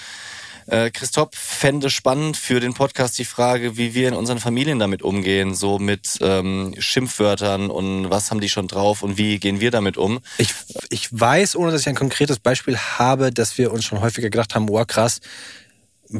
[0.67, 5.03] Äh, Christoph fände spannend für den Podcast die Frage, wie wir in unseren Familien damit
[5.03, 9.69] umgehen, so mit ähm, Schimpfwörtern und was haben die schon drauf und wie gehen wir
[9.69, 10.21] damit um.
[10.39, 10.53] Ich,
[10.89, 14.55] ich weiß, ohne dass ich ein konkretes Beispiel habe, dass wir uns schon häufiger gedacht
[14.55, 15.19] haben, wow, krass,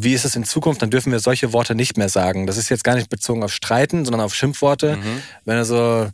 [0.04, 0.82] wie ist es in Zukunft?
[0.82, 2.48] Dann dürfen wir solche Worte nicht mehr sagen.
[2.48, 4.98] Das ist jetzt gar nicht bezogen auf Streiten, sondern auf Schimpfworte.
[5.46, 6.10] Wenn du so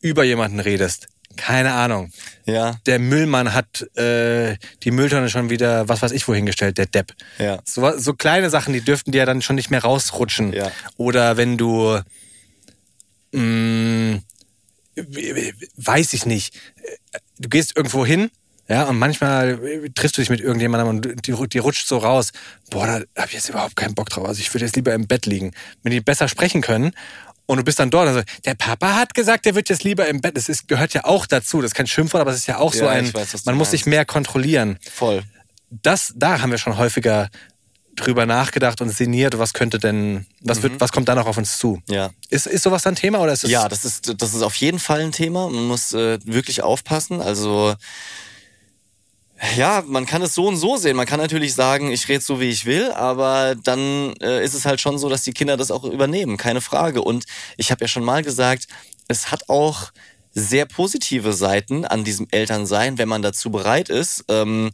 [0.00, 1.06] über jemanden redest.
[1.36, 2.10] Keine Ahnung.
[2.44, 6.86] Ja, Der Müllmann hat äh, die Mülltonne schon wieder, was weiß ich, wohin gestellt, der
[6.86, 7.14] Depp.
[7.38, 7.60] ja.
[7.64, 10.52] So, so kleine Sachen, die dürften dir ja dann schon nicht mehr rausrutschen.
[10.52, 10.70] Ja.
[10.96, 12.00] Oder wenn du,
[13.32, 14.16] Mm,
[15.76, 16.58] weiß ich nicht.
[17.38, 18.30] Du gehst irgendwo hin,
[18.70, 19.58] ja, und manchmal
[19.96, 22.30] triffst du dich mit irgendjemandem und die, die rutscht so raus.
[22.70, 24.24] Boah, da habe ich jetzt überhaupt keinen Bock drauf.
[24.28, 25.50] Also ich würde jetzt lieber im Bett liegen.
[25.82, 26.92] Wenn die besser sprechen können
[27.46, 30.20] und du bist dann dort, also der Papa hat gesagt, der wird jetzt lieber im
[30.20, 30.36] Bett.
[30.36, 31.60] Das ist, gehört ja auch dazu.
[31.60, 33.56] Das ist kein Schimpfwort, aber es ist ja auch so Ja, ein, ich weiß, man
[33.56, 34.78] muss sich mehr kontrollieren.
[34.88, 35.24] Voll.
[35.70, 37.28] Das, da haben wir schon häufiger
[37.96, 41.58] drüber nachgedacht und sinniert, was könnte denn, was wird, was kommt da noch auf uns
[41.58, 41.82] zu?
[41.88, 41.94] Mhm.
[41.94, 42.10] Ja.
[42.28, 44.78] Ist, ist sowas dann Thema oder ist es Ja, das ist, das ist auf jeden
[44.78, 45.48] Fall ein Thema.
[45.50, 47.20] Man muss äh, wirklich aufpassen.
[47.20, 47.74] Also
[49.56, 50.96] ja, man kann es so und so sehen.
[50.96, 54.66] Man kann natürlich sagen, ich rede so, wie ich will, aber dann äh, ist es
[54.66, 57.02] halt schon so, dass die Kinder das auch übernehmen, keine Frage.
[57.02, 57.24] Und
[57.56, 58.66] ich habe ja schon mal gesagt,
[59.08, 59.90] es hat auch
[60.32, 64.70] sehr positive Seiten an diesem Elternsein, wenn man dazu bereit ist, ähm,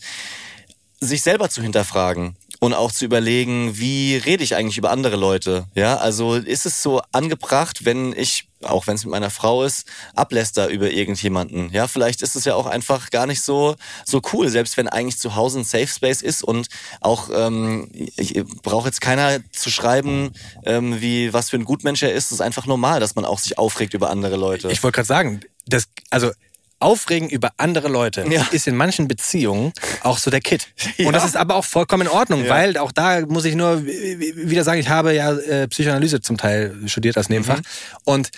[1.01, 5.67] sich selber zu hinterfragen und auch zu überlegen, wie rede ich eigentlich über andere Leute?
[5.75, 9.87] Ja, also ist es so angebracht, wenn ich, auch wenn es mit meiner Frau ist,
[10.15, 11.71] abläster über irgendjemanden?
[11.73, 15.19] Ja, vielleicht ist es ja auch einfach gar nicht so, so cool, selbst wenn eigentlich
[15.19, 16.69] zu Hause ein Safe Space ist und
[17.01, 20.33] auch, ähm, ich brauche jetzt keiner zu schreiben,
[20.65, 22.27] ähm, wie, was für ein Gutmensch er ist.
[22.27, 24.71] Es ist einfach normal, dass man auch sich aufregt über andere Leute.
[24.71, 26.31] Ich wollte gerade sagen, das, also
[26.79, 28.47] Aufregen über andere Leute Ja.
[28.53, 29.73] ist in manchen Beziehungen
[30.03, 30.69] auch so der Kit.
[30.99, 31.07] Ja.
[31.07, 32.51] Und das ist aber auch vollkommen in Ordnung, Ja.
[32.51, 36.75] weil auch da muss ich nur wieder sagen, ich habe ja äh, Psychoanalyse zum Teil
[36.87, 37.61] studiert als Nebenfach.
[38.05, 38.31] Und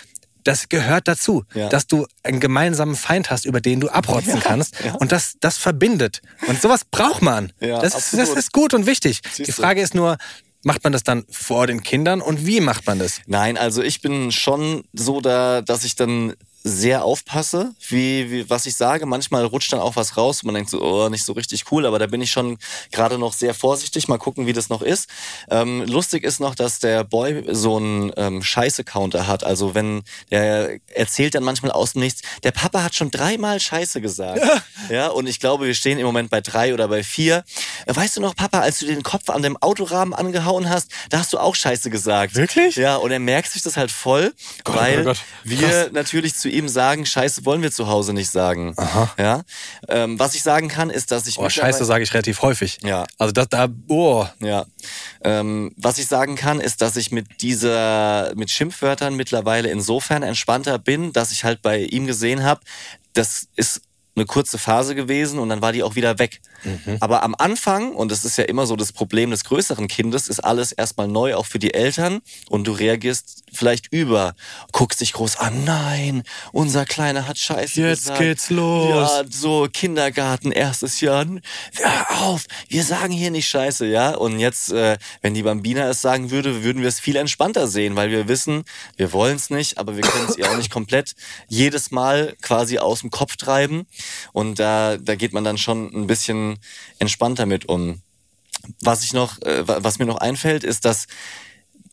[0.45, 1.59] das gehört dazu, Mhm.
[1.61, 1.69] Ja.
[1.69, 4.73] dass du einen gemeinsamen Feind hast, über den du abrotzen kannst.
[4.85, 4.93] ja.
[4.95, 6.21] Und das, das verbindet.
[6.47, 7.51] Und sowas braucht man.
[7.59, 9.19] Ja, das, ist, das ist gut und wichtig.
[9.25, 9.61] Siehst Die du.
[9.61, 10.17] Frage ist nur,
[10.63, 13.19] macht man das dann vor den Kindern und wie macht man das?
[13.27, 16.33] Nein, also ich bin schon so da, dass ich dann
[16.63, 19.05] sehr aufpasse, wie, wie was ich sage.
[19.05, 21.85] Manchmal rutscht dann auch was raus und man denkt so, oh, nicht so richtig cool,
[21.85, 22.57] aber da bin ich schon
[22.91, 24.07] gerade noch sehr vorsichtig.
[24.07, 25.09] Mal gucken, wie das noch ist.
[25.49, 29.43] Ähm, lustig ist noch, dass der Boy so einen ähm, Scheiße-Counter hat.
[29.43, 34.01] Also wenn der erzählt dann manchmal aus dem Nichts, der Papa hat schon dreimal Scheiße
[34.01, 34.41] gesagt.
[34.89, 37.43] Ja, und ich glaube, wir stehen im Moment bei drei oder bei vier.
[37.85, 41.33] Weißt du noch, Papa, als du den Kopf an dem Autorahmen angehauen hast, da hast
[41.33, 42.35] du auch Scheiße gesagt.
[42.35, 42.75] Wirklich?
[42.75, 44.33] Ja, und er merkt sich das halt voll,
[44.63, 45.19] Gott, weil oh Gott.
[45.43, 48.73] wir natürlich zu ihm sagen, Scheiße wollen wir zu Hause nicht sagen.
[48.77, 49.13] Aha.
[49.17, 49.41] Ja,
[49.87, 52.79] ähm, was ich sagen kann, ist, dass ich Oh, Scheiße sage ich relativ häufig.
[52.83, 53.05] Ja.
[53.17, 54.65] Also das da, oh, ja.
[55.23, 60.79] Ähm, was ich sagen kann, ist, dass ich mit dieser, mit Schimpfwörtern mittlerweile insofern entspannter
[60.79, 62.61] bin, dass ich halt bei ihm gesehen habe,
[63.13, 63.81] das ist
[64.15, 66.41] eine kurze Phase gewesen und dann war die auch wieder weg.
[66.99, 70.41] Aber am Anfang, und das ist ja immer so das Problem des größeren Kindes, ist
[70.41, 74.35] alles erstmal neu, auch für die Eltern und du reagierst vielleicht über,
[74.73, 78.19] guckst dich groß an, nein, unser Kleiner hat Scheiße Jetzt gesagt.
[78.19, 78.89] geht's los.
[78.89, 81.25] Ja, so Kindergarten, erstes Jahr.
[81.75, 84.15] Hör auf, wir sagen hier nicht Scheiße, ja.
[84.15, 87.95] Und jetzt, äh, wenn die Bambina es sagen würde, würden wir es viel entspannter sehen,
[87.95, 88.63] weil wir wissen,
[88.97, 91.15] wir wollen es nicht, aber wir können es ihr auch nicht komplett
[91.47, 93.87] jedes Mal quasi aus dem Kopf treiben.
[94.33, 96.59] Und da, da geht man dann schon ein bisschen
[96.99, 98.01] entspannter mit um.
[98.81, 101.07] Was ich noch, äh, wa- was mir noch einfällt, ist, dass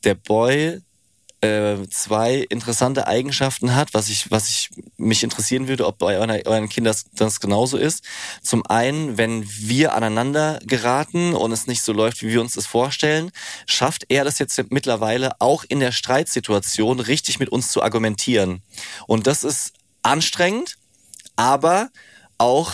[0.04, 0.80] der Boy
[1.42, 6.30] äh, zwei interessante Eigenschaften hat, was ich, was ich mich interessieren würde, ob bei euren,
[6.30, 8.04] euren Kindern das, das genauso ist.
[8.42, 12.66] Zum einen, wenn wir aneinander geraten und es nicht so läuft, wie wir uns das
[12.66, 13.30] vorstellen,
[13.66, 18.62] schafft er das jetzt mittlerweile auch in der Streitsituation richtig mit uns zu argumentieren.
[19.06, 20.78] Und das ist anstrengend,
[21.36, 21.90] aber
[22.38, 22.72] auch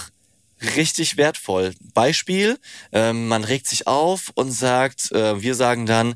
[0.77, 1.75] richtig wertvoll.
[1.95, 2.59] Beispiel,
[2.93, 6.15] ähm, man regt sich auf und sagt, äh, wir sagen dann,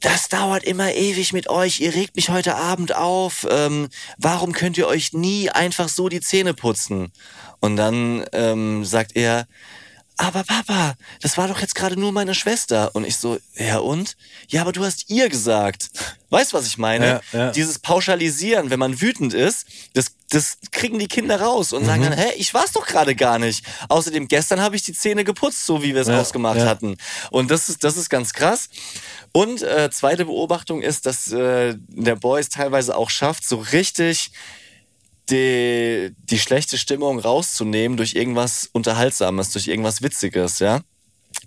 [0.00, 4.78] das dauert immer ewig mit euch, ihr regt mich heute Abend auf, ähm, warum könnt
[4.78, 7.12] ihr euch nie einfach so die Zähne putzen?
[7.60, 9.48] Und dann ähm, sagt er,
[10.18, 12.90] aber Papa, das war doch jetzt gerade nur meine Schwester.
[12.94, 14.16] Und ich so, ja und?
[14.48, 15.90] Ja, aber du hast ihr gesagt.
[16.30, 17.06] Weißt was ich meine?
[17.32, 17.50] Ja, ja.
[17.52, 21.86] Dieses Pauschalisieren, wenn man wütend ist, das, das kriegen die Kinder raus und Mhm.
[21.86, 23.64] sagen dann, hä, ich war's doch gerade gar nicht.
[23.88, 26.96] Außerdem, gestern habe ich die Zähne geputzt, so wie wir es Ja, ausgemacht hatten.
[27.30, 28.68] Und das ist, das ist ganz krass.
[29.32, 34.32] Und äh, zweite Beobachtung ist, dass äh, der Boy es teilweise auch schafft, so richtig
[35.30, 40.80] die, die schlechte Stimmung rauszunehmen durch irgendwas Unterhaltsames, durch irgendwas Witziges, ja.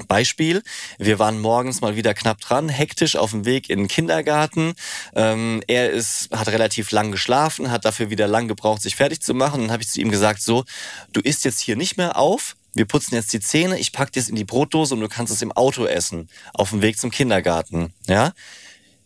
[0.08, 0.64] Beispiel,
[1.00, 4.74] wir waren morgens mal wieder knapp dran, hektisch auf dem Weg in den Kindergarten.
[5.16, 9.34] Ähm, er ist, hat relativ lang geschlafen, hat dafür wieder lang gebraucht, sich fertig zu
[9.34, 9.62] machen.
[9.62, 10.64] Dann habe ich zu ihm gesagt, so,
[11.12, 14.22] du isst jetzt hier nicht mehr auf, wir putzen jetzt die Zähne, ich pack dir
[14.22, 17.12] es in die Brotdose und du kannst es im Auto essen, auf dem Weg zum
[17.12, 17.94] Kindergarten.
[18.08, 18.32] Ja,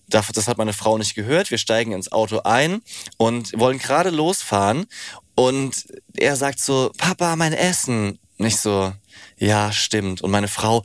[0.07, 1.51] das hat meine Frau nicht gehört.
[1.51, 2.81] Wir steigen ins Auto ein
[3.17, 4.87] und wollen gerade losfahren.
[5.35, 5.85] Und
[6.15, 8.19] er sagt so, Papa, mein Essen.
[8.37, 8.93] Und ich so,
[9.37, 10.21] ja, stimmt.
[10.21, 10.83] Und meine Frau,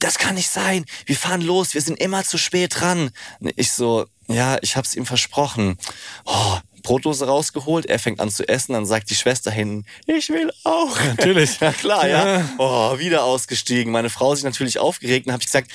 [0.00, 0.84] das kann nicht sein.
[1.06, 3.10] Wir fahren los, wir sind immer zu spät dran.
[3.56, 5.78] Ich so, ja, ich hab's ihm versprochen.
[6.24, 10.50] Oh, Brotdose rausgeholt, er fängt an zu essen, dann sagt die Schwester hinten, ich will
[10.64, 10.98] auch.
[11.00, 11.58] Natürlich.
[11.60, 12.48] Ja klar, ja.
[12.58, 13.92] Oh, wieder ausgestiegen.
[13.92, 15.70] Meine Frau sich natürlich aufgeregt und habe ich gesagt,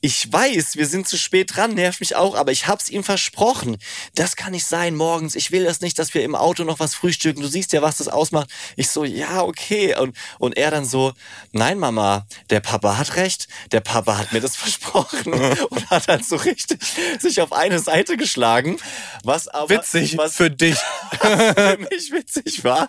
[0.00, 3.78] ich weiß, wir sind zu spät dran, nervt mich auch, aber ich hab's ihm versprochen.
[4.14, 5.34] Das kann nicht sein morgens.
[5.34, 7.42] Ich will das nicht, dass wir im Auto noch was frühstücken.
[7.42, 8.48] Du siehst ja, was das ausmacht.
[8.76, 9.96] Ich so, ja, okay.
[9.96, 11.14] Und, und er dann so,
[11.50, 13.48] nein, Mama, der Papa hat recht.
[13.72, 15.34] Der Papa hat mir das versprochen.
[15.34, 16.80] Und hat dann so richtig
[17.18, 18.78] sich auf eine Seite geschlagen.
[19.24, 20.78] Was aber, Witzig was für dich.
[21.20, 22.88] für mich witzig war,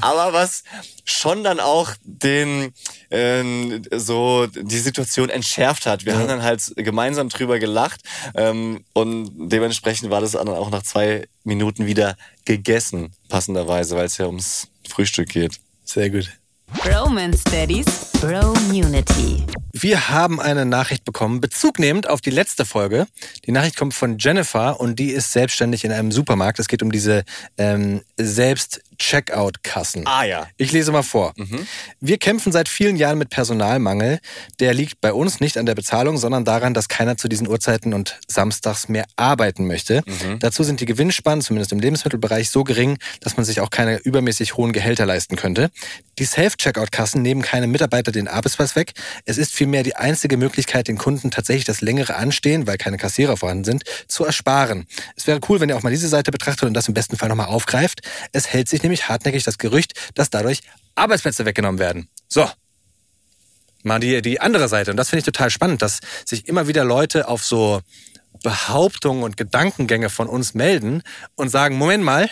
[0.00, 0.62] aber was
[1.06, 2.72] schon dann auch den
[3.10, 6.04] ähm, so die Situation entschärft hat.
[6.04, 8.02] Wir haben dann halt gemeinsam drüber gelacht
[8.34, 14.18] ähm, und dementsprechend war das dann auch nach zwei Minuten wieder gegessen, passenderweise, weil es
[14.18, 15.58] ja ums Frühstück geht.
[15.84, 16.30] Sehr gut.
[16.84, 17.86] Romance Daddies
[18.20, 19.44] Bromunity.
[19.72, 23.06] Wir haben eine Nachricht bekommen, bezugnehmend auf die letzte Folge.
[23.44, 26.58] Die Nachricht kommt von Jennifer und die ist selbstständig in einem Supermarkt.
[26.58, 27.24] Es geht um diese
[27.56, 28.02] ähm,
[28.96, 30.06] Selbst-Checkout-Kassen.
[30.06, 30.48] Ah ja.
[30.56, 31.34] Ich lese mal vor.
[32.00, 34.18] Wir kämpfen seit vielen Jahren mit Personalmangel.
[34.60, 37.94] Der liegt bei uns nicht an der Bezahlung, sondern daran, dass keiner zu diesen Uhrzeiten
[37.94, 40.02] und samstags mehr arbeiten möchte.
[40.40, 44.56] Dazu sind die Gewinnspannen, zumindest im Lebensmittelbereich, so gering, dass man sich auch keine übermäßig
[44.56, 45.70] hohen Gehälter leisten könnte.
[46.18, 48.92] Die Self-Checkout-Kassen nehmen keine Mitarbeiter den Arbeitsplatz weg.
[49.24, 53.36] Es ist vielmehr die einzige Möglichkeit, den Kunden tatsächlich das längere Anstehen, weil keine Kassierer
[53.36, 54.86] vorhanden sind, zu ersparen.
[55.16, 57.28] Es wäre cool, wenn ihr auch mal diese Seite betrachtet und das im besten Fall
[57.28, 58.00] nochmal aufgreift.
[58.32, 60.60] Es hält sich nämlich hartnäckig das Gerücht, dass dadurch
[60.94, 62.08] Arbeitsplätze weggenommen werden.
[62.28, 62.48] So.
[63.82, 64.90] Mal die, die andere Seite.
[64.90, 67.82] Und das finde ich total spannend, dass sich immer wieder Leute auf so
[68.42, 71.02] Behauptungen und Gedankengänge von uns melden
[71.36, 72.28] und sagen, Moment mal,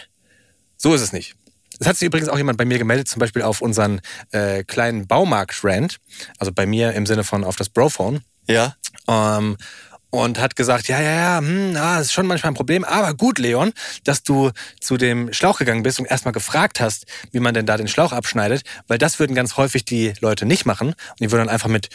[0.76, 1.36] so ist es nicht.
[1.78, 4.00] Es hat sich übrigens auch jemand bei mir gemeldet, zum Beispiel auf unseren
[4.30, 5.98] äh, kleinen Baumarkt-Rant,
[6.38, 8.22] also bei mir im Sinne von auf das Brophone.
[8.46, 8.76] Ja.
[9.08, 9.56] Ähm,
[10.14, 13.38] und hat gesagt, ja, ja, ja, hm, ah, ist schon manchmal ein Problem, aber gut,
[13.38, 13.72] Leon,
[14.04, 14.50] dass du
[14.80, 18.12] zu dem Schlauch gegangen bist und erstmal gefragt hast, wie man denn da den Schlauch
[18.12, 20.88] abschneidet, weil das würden ganz häufig die Leute nicht machen.
[20.88, 21.88] Und die würden dann einfach mit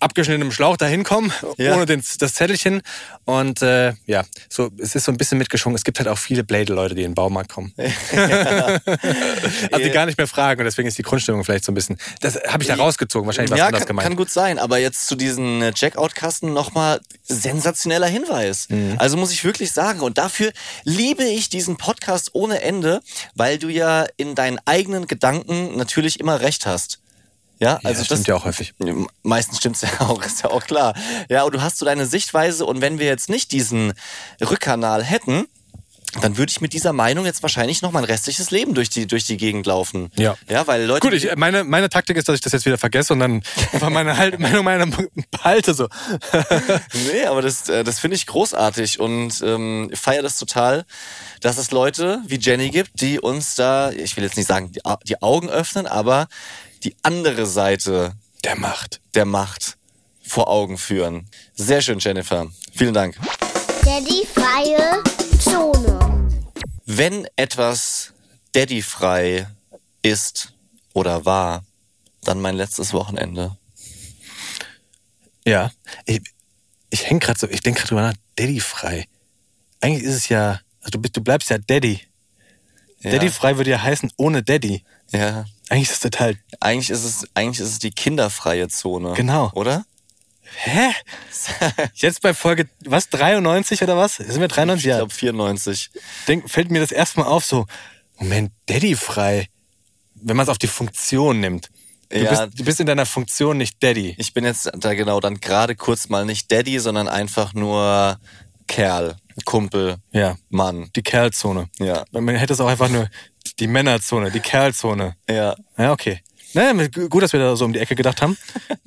[0.00, 1.74] abgeschnittenem Schlauch dahin kommen, Ja.
[1.74, 2.82] ohne den, das Zettelchen.
[3.24, 5.76] Und äh, ja, so es ist so ein bisschen mitgeschwungen.
[5.76, 7.72] Es gibt halt auch viele Blade-Leute, die in den Baumarkt kommen.
[7.76, 11.98] also die gar nicht mehr fragen und deswegen ist die Grundstimmung vielleicht so ein bisschen.
[12.20, 13.26] Das habe ich da rausgezogen.
[13.26, 14.08] Wahrscheinlich war es Ja, anders kann, gemeint.
[14.08, 18.68] kann gut sein, aber jetzt zu diesen äh, Checkout-Kasten nochmal sensationeller Hinweis.
[18.98, 20.52] Also muss ich wirklich sagen, und dafür
[20.84, 23.00] liebe ich diesen Podcast ohne Ende,
[23.34, 27.00] weil du ja in deinen eigenen Gedanken natürlich immer recht hast.
[27.58, 28.74] Ja, ja, also das stimmt ja auch häufig.
[29.22, 30.94] Meistens stimmt's ja auch, ist ja auch klar.
[31.28, 33.92] Ja, und du hast so deine Sichtweise und wenn wir jetzt nicht diesen
[34.40, 35.46] Rückkanal hätten,
[36.20, 39.24] dann würde ich mit dieser Meinung jetzt wahrscheinlich noch mein restliches Leben durch die, durch
[39.24, 40.10] die Gegend laufen.
[40.16, 40.36] Ja.
[40.48, 41.00] Ja, weil Leute.
[41.00, 43.42] Gut, ich, meine, meine Taktik ist, dass ich das jetzt wieder vergesse und dann
[43.72, 44.86] einfach meine halt, Meinung meine,
[45.30, 45.88] behalte so.
[47.12, 50.84] Nee, aber das, äh, das finde ich großartig und ähm, feiere das total,
[51.40, 54.80] dass es Leute wie Jenny gibt, die uns da, ich will jetzt nicht sagen, die,
[55.04, 56.28] die Augen öffnen, aber
[56.84, 58.14] die andere Seite
[58.44, 59.00] Der macht.
[59.14, 59.76] der Macht
[60.22, 61.28] vor Augen führen.
[61.54, 62.50] Sehr schön, Jennifer.
[62.74, 63.16] Vielen Dank.
[63.84, 65.02] Daddy-freie
[65.38, 66.28] Zone.
[66.84, 68.12] Wenn etwas
[68.52, 69.48] Daddy-frei
[70.02, 70.52] ist
[70.94, 71.64] oder war,
[72.22, 73.56] dann mein letztes Wochenende.
[75.46, 75.70] Ja.
[76.04, 76.20] Ich,
[76.90, 79.06] ich häng gerade so, ich denke gerade drüber nach, Daddy frei.
[79.80, 82.00] Eigentlich ist es ja, also du, bist, du bleibst ja Daddy.
[83.00, 83.10] Ja.
[83.12, 84.84] Daddy frei würde ja heißen ohne Daddy.
[85.12, 85.44] Ja.
[85.68, 86.36] Eigentlich ist es total.
[86.60, 89.14] Eigentlich ist es, eigentlich ist es die kinderfreie Zone.
[89.14, 89.50] Genau.
[89.54, 89.84] Oder?
[90.62, 90.90] Hä?
[91.94, 94.16] Jetzt bei Folge, was, 93 oder was?
[94.16, 94.90] Sind wir 93?
[94.90, 95.90] Ich glaube 94.
[96.28, 97.66] Denk, fällt mir das erstmal auf, so,
[98.18, 99.48] Moment, Daddy frei.
[100.14, 101.68] Wenn man es auf die Funktion nimmt.
[102.08, 102.30] Du, Ja.
[102.46, 104.14] bist, du bist in deiner Funktion nicht Daddy.
[104.18, 108.18] Ich bin jetzt da genau dann gerade kurz mal nicht Daddy, sondern einfach nur
[108.68, 110.36] Kerl, Kumpel, Ja.
[110.48, 110.90] Mann.
[110.94, 111.68] Die Kerlzone.
[111.80, 112.04] Ja.
[112.12, 113.08] Man hätte es auch einfach nur
[113.58, 115.16] die Männerzone, die Kerlzone.
[115.28, 115.54] Ja.
[115.78, 116.20] Ja, okay.
[116.54, 118.36] Ne, gut, dass wir da so um die Ecke gedacht haben.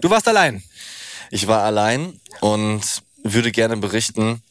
[0.01, 0.63] Du warst allein.
[1.29, 2.81] Ich war allein und
[3.23, 4.41] würde gerne berichten,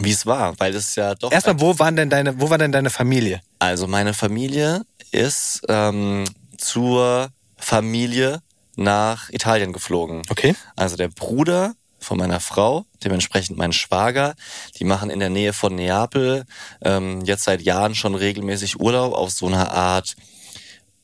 [0.00, 1.30] wie es war, weil es ja doch.
[1.30, 3.42] Erstmal, wo waren denn deine, wo war denn deine Familie?
[3.58, 4.82] Also meine Familie
[5.12, 6.24] ist ähm,
[6.56, 8.40] zur Familie
[8.76, 10.22] nach Italien geflogen.
[10.30, 10.56] Okay.
[10.74, 14.34] Also der Bruder von meiner Frau, dementsprechend mein Schwager,
[14.78, 16.44] die machen in der Nähe von Neapel
[16.82, 20.16] ähm, jetzt seit Jahren schon regelmäßig Urlaub auf so einer Art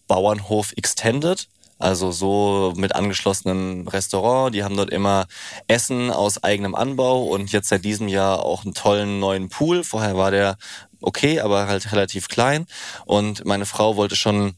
[0.07, 1.49] Bauernhof Extended.
[1.81, 4.53] Also so mit angeschlossenem Restaurant.
[4.53, 5.27] Die haben dort immer
[5.69, 9.85] Essen aus eigenem Anbau und jetzt seit diesem Jahr auch einen tollen neuen Pool.
[9.85, 10.57] Vorher war der
[11.01, 12.67] okay, aber halt relativ klein.
[13.05, 14.57] Und meine Frau wollte schon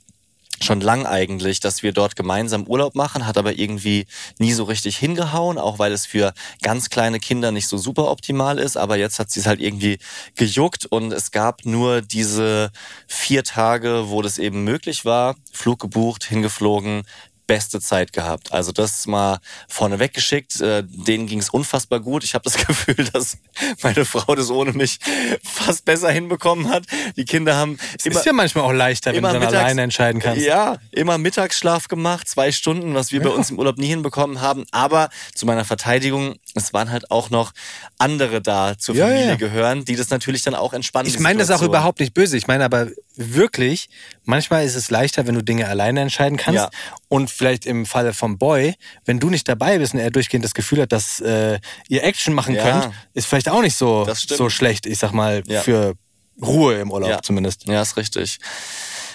[0.63, 4.07] schon lang eigentlich, dass wir dort gemeinsam Urlaub machen, hat aber irgendwie
[4.39, 6.33] nie so richtig hingehauen, auch weil es für
[6.63, 8.77] ganz kleine Kinder nicht so super optimal ist.
[8.77, 9.99] Aber jetzt hat sie es halt irgendwie
[10.37, 12.71] gejuckt und es gab nur diese
[13.07, 15.37] vier Tage, wo das eben möglich war.
[15.53, 17.03] Flug gebucht, hingeflogen,
[17.51, 18.53] beste Zeit gehabt.
[18.53, 19.39] Also das mal
[19.69, 20.61] vorneweg geschickt.
[20.61, 22.23] Äh, denen ging es unfassbar gut.
[22.23, 23.39] Ich habe das Gefühl, dass
[23.83, 24.99] meine Frau das ohne mich
[25.43, 26.85] fast besser hinbekommen hat.
[27.17, 30.21] Die Kinder haben Es ist ja manchmal auch leichter, wenn du dann mittags- alleine entscheiden
[30.21, 30.45] kannst.
[30.47, 34.65] Ja, immer Mittagsschlaf gemacht, zwei Stunden, was wir bei uns im Urlaub nie hinbekommen haben.
[34.71, 37.51] Aber zu meiner Verteidigung, es waren halt auch noch
[37.99, 39.35] andere da zur Ja, Familie ja.
[39.35, 41.09] gehören, die das natürlich dann auch entspannen.
[41.09, 42.37] Ich meine das auch überhaupt nicht böse.
[42.37, 42.87] Ich meine aber
[43.21, 43.89] wirklich,
[44.25, 46.57] manchmal ist es leichter, wenn du Dinge alleine entscheiden kannst.
[46.65, 46.71] Ja.
[47.09, 50.55] Und vielleicht im Falle vom Boy, wenn du nicht dabei bist und er durchgehend das
[50.55, 51.59] Gefühl hat, dass äh,
[51.89, 52.63] ihr Action machen Ja.
[52.81, 55.63] könnt, ist vielleicht auch nicht so, so schlecht, ich sag mal, Ja.
[55.63, 55.95] für
[56.43, 57.67] Ruhe im Urlaub zumindest.
[57.67, 58.39] Ja, ist richtig.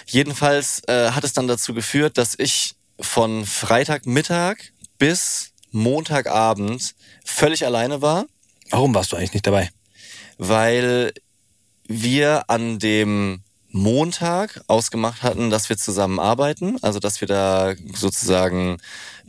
[0.06, 4.56] Jedenfalls äh, hat es dann dazu geführt, dass ich von Freitagmittag
[4.98, 6.94] bis Montagabend
[7.24, 8.26] völlig alleine war.
[8.70, 9.70] Warum warst du eigentlich nicht dabei?
[10.38, 11.12] weil
[11.88, 13.42] wir an dem
[13.76, 18.78] Montag ausgemacht hatten, dass wir zusammen arbeiten, also dass wir da sozusagen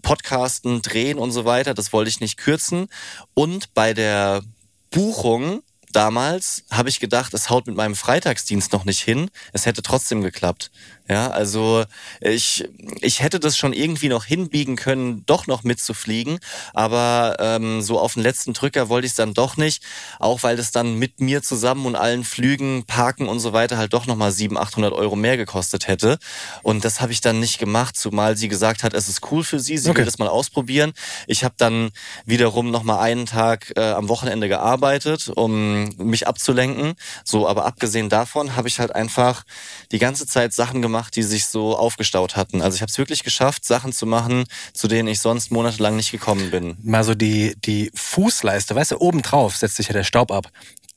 [0.02, 1.74] podcasten, drehen und so weiter.
[1.74, 2.88] Das wollte ich nicht kürzen.
[3.34, 4.42] Und bei der
[4.90, 9.30] Buchung damals habe ich gedacht, es haut mit meinem Freitagsdienst noch nicht hin.
[9.52, 10.72] Es hätte trotzdem geklappt.
[11.10, 11.86] Ja, also
[12.20, 12.68] ich,
[13.02, 16.40] ich hätte das schon irgendwie noch hinbiegen können, doch noch mitzufliegen,
[16.74, 19.84] aber ähm, so auf den letzten Drücker wollte ich es dann doch nicht,
[20.20, 23.94] auch weil das dann mit mir zusammen und allen Flügen, Parken und so weiter halt
[23.94, 26.18] doch nochmal 700, 800 Euro mehr gekostet hätte.
[26.64, 29.60] Und das habe ich dann nicht gemacht, zumal sie gesagt hat, es ist cool für
[29.60, 30.00] sie, sie Okay.
[30.00, 30.94] will das mal ausprobieren.
[31.28, 31.92] Ich habe dann
[32.26, 36.96] wiederum nochmal einen Tag äh, am Wochenende gearbeitet, um mich abzulenken.
[37.24, 39.44] So, aber abgesehen davon habe ich halt einfach
[39.92, 42.62] die ganze Zeit Sachen gemacht, die sich so aufgestaut hatten.
[42.62, 46.12] Also ich habe es wirklich geschafft, Sachen zu machen, zu denen ich sonst monatelang nicht
[46.12, 46.78] gekommen bin.
[46.84, 50.48] Mal so die, die Fußleiste, weißt du, oben drauf setzt sich ja der Staub ab.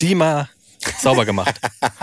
[0.01, 0.49] Die mal
[1.01, 1.61] sauber gemacht.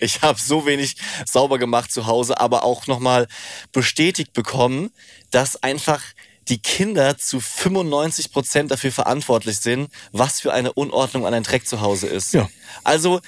[0.00, 3.28] Ich habe so wenig sauber gemacht zu Hause, aber auch nochmal
[3.70, 4.90] bestätigt bekommen,
[5.30, 6.02] dass einfach
[6.48, 11.66] die Kinder zu 95 Prozent dafür verantwortlich sind, was für eine Unordnung an ein Dreck
[11.66, 12.34] zu Hause ist.
[12.34, 12.48] Ja.
[12.82, 13.20] Also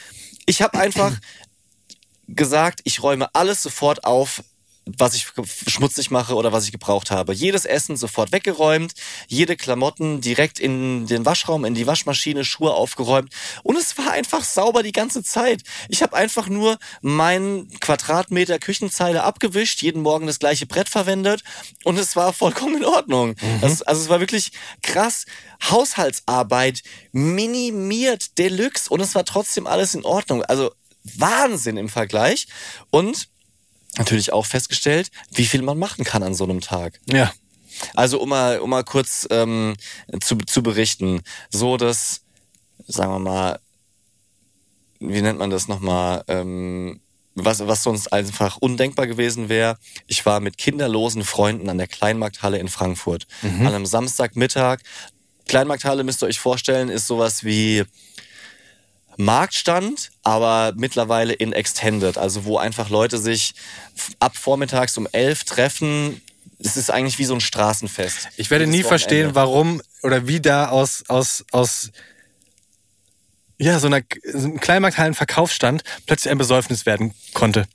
[0.47, 1.13] ich habe einfach
[2.29, 4.43] gesagt, ich räume alles sofort auf,
[4.87, 5.27] was ich
[5.66, 7.33] schmutzig mache oder was ich gebraucht habe.
[7.33, 8.93] Jedes Essen sofort weggeräumt,
[9.29, 14.45] jede Klamotten direkt in den Waschraum, in die Waschmaschine, Schuhe aufgeräumt und es war einfach
[14.45, 15.62] sauber die ganze Zeit.
[15.89, 21.43] Ich habe einfach nur meinen Quadratmeter Küchenzeile abgewischt, jeden Morgen das gleiche Brett verwendet
[21.85, 23.37] und es war vollkommen in Ordnung.
[23.61, 24.53] Das, also es war wirklich
[24.83, 25.25] krass.
[25.70, 30.43] Haushaltsarbeit minimiert Deluxe und es war trotzdem alles in Ordnung.
[30.43, 30.72] Also
[31.05, 32.47] Wahnsinn im Vergleich
[32.91, 33.29] und
[33.99, 37.01] natürlich auch festgestellt, wie viel man machen kann an so einem Tag.
[37.11, 37.33] Ja.
[37.95, 39.77] Also um mal, um mal kurz ähm,
[40.21, 42.23] zu, zu berichten, so dass,
[42.87, 43.59] sagen wir mal,
[45.01, 47.01] wie nennt man das nochmal, ähm,
[47.35, 49.77] was, was sonst einfach undenkbar gewesen wäre.
[50.07, 53.27] Ich war mit kinderlosen Freunden an der Kleinmarkthalle in Frankfurt.
[53.67, 54.81] An einem Samstagmittag.
[55.47, 57.85] Kleinmarkthalle müsst ihr euch vorstellen, ist sowas wie
[59.17, 63.55] Marktstand, aber mittlerweile in Extended, also wo einfach Leute sich
[64.19, 66.21] ab vormittags um elf treffen.
[66.59, 68.29] Es ist eigentlich wie so ein Straßenfest.
[68.37, 71.91] Ich werde nie verstehen, warum oder wie da aus, aus, aus
[73.59, 74.03] ja, so einer
[74.33, 77.67] so einem Kleinmarkthallen-Verkaufsstand plötzlich ein Besäufnis werden konnte.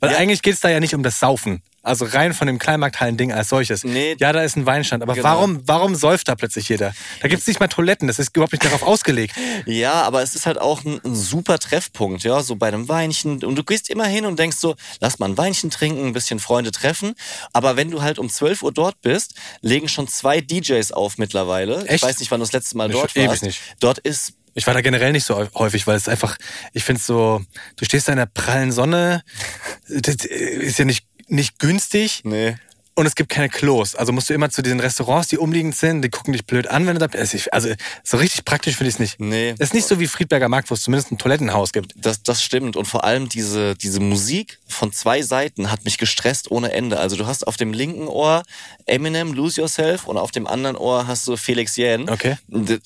[0.00, 0.18] Weil Ja.
[0.18, 1.62] eigentlich geht es da ja nicht um das Saufen.
[1.86, 3.84] Also rein von dem Kleinmarkthallen-Ding als solches.
[3.84, 4.16] Nee.
[4.18, 5.02] Ja, da ist ein Weinstand.
[5.02, 5.28] Aber Genau.
[5.28, 6.94] warum, warum säuft da plötzlich jeder?
[7.22, 8.08] Da gibt's nicht mal Toiletten.
[8.08, 9.34] Das ist überhaupt nicht darauf ausgelegt.
[9.66, 13.42] Ja, aber es ist halt auch ein, ein super Treffpunkt, ja, so bei einem Weinchen.
[13.44, 16.38] Und du gehst immer hin und denkst so, lass mal ein Weinchen trinken, ein bisschen
[16.40, 17.14] Freunde treffen.
[17.52, 21.84] Aber wenn du halt um 12 Uhr dort bist, legen schon zwei DJs auf mittlerweile.
[21.84, 22.02] Ich Echt?
[22.04, 23.42] weiß nicht, wann du das letzte Mal Ich- dort ewig warst.
[23.42, 23.60] nicht.
[23.80, 26.36] Dort ist Ich war da generell nicht so häufig, weil es einfach,
[26.72, 27.42] ich finde so,
[27.76, 29.22] du stehst da in der prallen Sonne,
[29.88, 32.22] das ist ja nicht, nicht günstig.
[32.24, 32.56] Nee.
[32.98, 33.94] Und es gibt keine Klos.
[33.94, 36.86] Also musst du immer zu diesen Restaurants, die umliegend sind, die gucken dich blöd an,
[36.86, 37.52] wenn du da bist.
[37.52, 37.68] Also
[38.02, 39.20] so richtig praktisch finde ich es nicht.
[39.20, 39.50] Nee.
[39.58, 41.92] Es ist nicht so wie Friedberger Markt, wo es zumindest ein Toilettenhaus gibt.
[41.94, 42.74] Das, das stimmt.
[42.74, 46.98] Und vor allem diese, diese Musik von zwei Seiten hat mich gestresst ohne Ende.
[46.98, 48.44] Also du hast auf dem linken Ohr
[48.86, 52.08] Eminem, Lose Yourself und auf dem anderen Ohr hast du Felix Jähn.
[52.08, 52.36] Okay.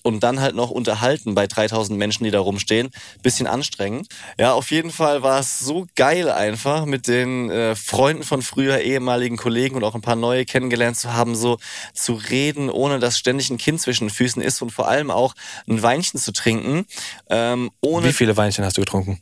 [0.02, 2.90] Und, dann halt noch unterhalten bei 3000 Menschen, die da rumstehen.
[3.22, 4.08] Bisschen anstrengend.
[4.38, 8.80] Ja, auf jeden Fall war es so geil einfach mit den äh, Freunden von früher,
[8.80, 11.58] ehemaligen Kollegen und auch ein paar neue kennengelernt zu haben, so
[11.94, 15.34] zu reden, ohne dass ständig ein Kind zwischen den Füßen ist und vor allem auch
[15.68, 16.86] ein Weinchen zu trinken.
[17.28, 19.20] Ähm, ohne Wie viele Weinchen hast du getrunken?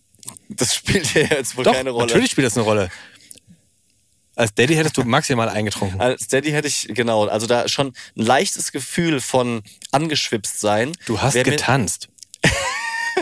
[0.49, 2.07] das spielt ja jetzt wohl Doch, keine Rolle.
[2.07, 2.91] natürlich spielt das eine Rolle.
[4.39, 6.01] Als Daddy hättest du maximal eingetrunken.
[6.01, 10.93] Als Daddy hätte ich, genau, also da schon ein leichtes Gefühl von angeschwipst sein.
[11.07, 12.09] Du hast getanzt.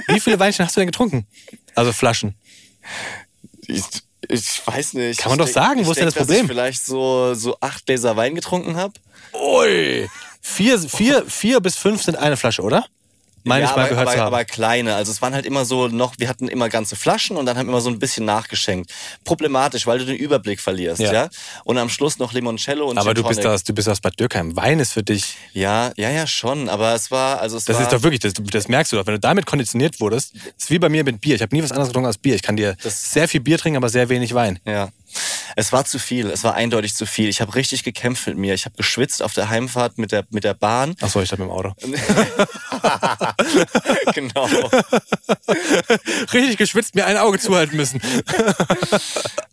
[0.08, 1.26] Wie viele Weinchen hast du denn getrunken?
[1.74, 2.34] Also Flaschen.
[3.66, 3.82] Ich,
[4.28, 5.18] ich weiß nicht.
[5.20, 6.44] Kann man Ich doch denk- sagen, wo ist denn das dass Problem?
[6.44, 8.92] Ich vielleicht so, so acht Gläser Wein getrunken habe.
[9.32, 10.06] Ui.
[10.42, 12.84] Vier, vier, vier bis fünf sind eine Flasche, oder?
[13.46, 14.26] Meine ja, ich mal aber, gehört aber, haben.
[14.26, 14.96] aber kleine.
[14.96, 17.66] Also es waren halt immer so noch, wir hatten immer ganze Flaschen und dann haben
[17.66, 18.92] wir immer so ein bisschen nachgeschenkt.
[19.24, 21.12] Problematisch, weil du den Überblick verlierst, ja.
[21.12, 21.28] Ja.
[21.64, 24.18] Und am Schluss noch Limoncello und aber Gin du bist, aus, du bist aus Bad
[24.18, 24.56] Dürkheim.
[24.56, 25.36] Wein ist für dich.
[25.52, 26.68] Ja, ja, ja, schon.
[26.68, 27.82] Aber es war, also es Das war.
[27.84, 29.06] ist doch wirklich, das, das merkst du doch.
[29.06, 31.36] Wenn du damit konditioniert wurdest, ist wie bei mir mit Bier.
[31.36, 32.34] Ich habe nie was anderes getrunken als Bier.
[32.34, 34.58] Ich kann dir sehr viel Bier trinken, aber sehr wenig Wein.
[34.66, 34.88] Ja.
[35.56, 36.30] Es war zu viel.
[36.30, 37.28] Es war eindeutig zu viel.
[37.28, 38.54] Ich habe richtig gekämpft mit mir.
[38.54, 40.94] Ich habe geschwitzt auf der Heimfahrt mit der, mit der Bahn.
[41.00, 41.74] Achso, ich dachte mit dem Auto.
[44.14, 44.48] genau.
[46.32, 48.00] Richtig geschwitzt, mir ein Auge zuhalten müssen.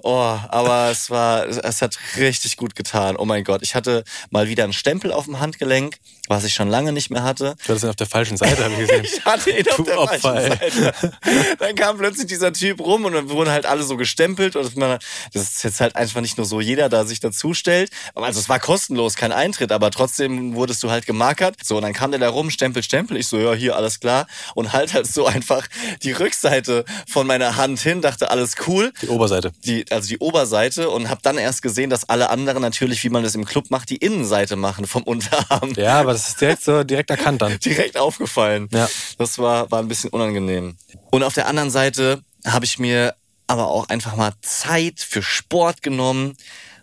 [0.05, 3.15] Oh, aber es war, es hat richtig gut getan.
[3.15, 3.61] Oh mein Gott.
[3.63, 5.95] Ich hatte mal wieder einen Stempel auf dem Handgelenk,
[6.27, 7.55] was ich schon lange nicht mehr hatte.
[7.63, 9.05] Du hattest ihn auf der falschen Seite, habe ich gesehen.
[9.13, 10.71] Ich hatte ihn auf Du der Opfer, falschen ey.
[10.71, 11.13] Seite.
[11.59, 14.99] Dann kam plötzlich dieser Typ rum und dann wurden halt alle so gestempelt und man,
[15.31, 17.91] das ist jetzt halt einfach nicht nur so jeder da sich dazu stellt.
[18.15, 21.55] Also es war kostenlos, kein Eintritt, aber trotzdem wurdest du halt gemarkert.
[21.63, 23.17] So, und dann kam der da rum, Stempel, Stempel.
[23.17, 24.27] Ich so, ja, hier, alles klar.
[24.55, 25.67] Und halt halt so einfach
[26.01, 28.91] die Rückseite von meiner Hand hin, dachte, alles cool.
[29.01, 29.51] Die Oberseite.
[29.65, 33.23] Die, also die Oberseite und habe dann erst gesehen, dass alle anderen natürlich, wie man
[33.23, 36.83] das im Club macht, die Innenseite machen vom Unterarm Ja, aber das ist direkt so
[36.83, 37.59] direkt erkannt dann.
[37.65, 38.69] direkt aufgefallen.
[38.71, 38.89] Ja.
[39.17, 40.77] Das war, war ein bisschen unangenehm.
[41.11, 43.15] Und auf der anderen Seite habe ich mir
[43.53, 46.35] aber auch einfach mal Zeit für Sport genommen,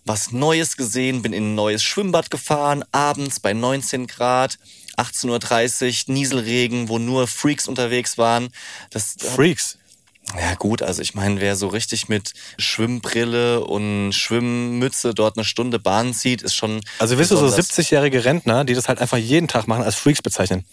[0.04, 4.56] was Neues gesehen, bin in ein neues Schwimmbad gefahren, abends bei 19 Grad.
[4.96, 8.50] 18.30 Uhr, Nieselregen, wo nur Freaks unterwegs waren.
[8.90, 9.78] Das, Freaks.
[10.38, 15.78] ja gut, also ich meine, wer so richtig mit Schwimmbrille und Schwimmmütze dort eine Stunde
[15.78, 16.82] Bahn zieht, ist schon.
[16.98, 17.70] Also wirst du so besonders.
[17.70, 20.66] 70-jährige Rentner, die das halt einfach jeden Tag machen, als Freaks bezeichnen.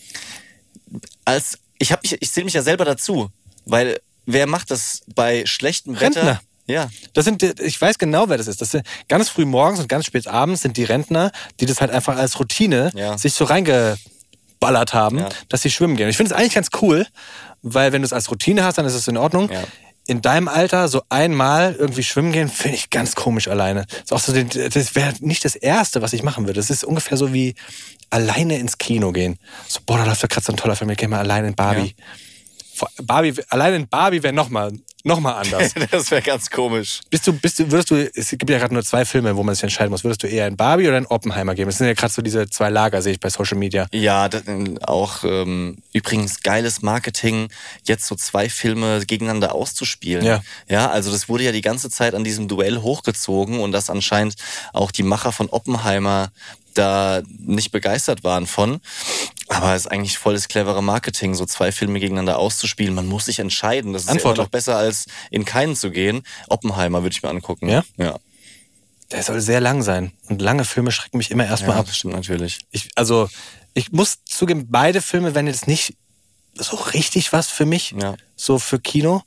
[1.26, 3.30] als ich habe mich, ich zähle mich ja selber dazu,
[3.66, 6.18] weil wer macht das bei schlechtem Wetter?
[6.22, 6.42] Rentner.
[6.70, 8.60] Ja, Das sind, ich weiß genau, wer das ist.
[8.62, 11.92] Das sind ganz früh morgens und ganz spät abends sind die Rentner, die das halt
[11.92, 13.18] einfach als Routine Ja.
[13.18, 15.30] sich so reingeballert haben, Ja.
[15.50, 16.06] dass sie schwimmen gehen.
[16.06, 17.08] Und ich finde es eigentlich ganz cool,
[17.62, 19.50] weil wenn du es als Routine hast, dann ist es in Ordnung.
[19.52, 19.64] Ja.
[20.08, 23.86] In deinem Alter so einmal irgendwie schwimmen gehen, finde ich ganz komisch alleine.
[24.10, 26.60] Auch so, das wäre nicht das Erste, was ich machen würde.
[26.60, 27.56] Das ist ungefähr so wie
[28.10, 29.38] alleine ins Kino gehen.
[29.68, 31.56] So, boah, da läuft doch gerade so ein toller Film, ich gehe mal alleine in
[31.56, 31.94] Barbie.
[31.98, 32.06] Vor-
[33.04, 34.72] Barbie, allein in Barbie wäre nochmal
[35.08, 35.74] noch mal anders.
[35.92, 37.00] das wäre ganz komisch.
[37.10, 39.56] Bist du, bist du, würdest du, es gibt ja gerade nur zwei Filme, wo man
[39.56, 40.04] sich entscheiden muss.
[40.04, 41.66] Würdest du eher in Barbie oder in Oppenheimer gehen?
[41.66, 43.88] Das sind ja gerade so diese zwei Lager, sehe ich bei Social Media.
[43.94, 44.44] Ja, das,
[44.82, 47.48] auch ähm, übrigens geiles Marketing,
[47.86, 50.26] jetzt so zwei Filme gegeneinander auszuspielen.
[50.26, 50.42] Ja.
[50.68, 54.36] ja, also das wurde ja die ganze Zeit an diesem Duell hochgezogen und dass anscheinend
[54.74, 56.32] auch die Macher von Oppenheimer
[56.78, 58.80] da nicht begeistert waren von.
[59.50, 62.94] Aber es ist eigentlich volles clevere Marketing, so zwei Filme gegeneinander auszuspielen.
[62.94, 63.94] Man muss sich entscheiden.
[63.94, 64.42] Das ist ja Antworte.
[64.42, 66.24] noch besser, als in keinen zu gehen.
[66.50, 67.70] Oppenheimer würde ich mir angucken.
[67.70, 67.84] Ja?
[67.98, 68.18] Ja.
[69.12, 70.12] Der soll sehr lang sein.
[70.28, 71.86] Und lange Filme schrecken mich immer erstmal Ja, ab.
[71.86, 72.60] das stimmt natürlich.
[72.72, 73.30] Ich, also,
[73.74, 75.96] ich muss zugeben, beide Filme werden jetzt nicht
[76.56, 77.92] so richtig was für mich.
[77.98, 78.16] Ja.
[78.36, 79.22] So für Kino.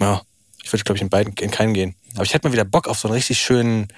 [0.00, 0.22] Ja,
[0.64, 1.94] ich würde, glaube ich, in beiden, in keinen gehen.
[2.14, 3.88] Aber ich hätte mal wieder Bock auf so einen richtig schönen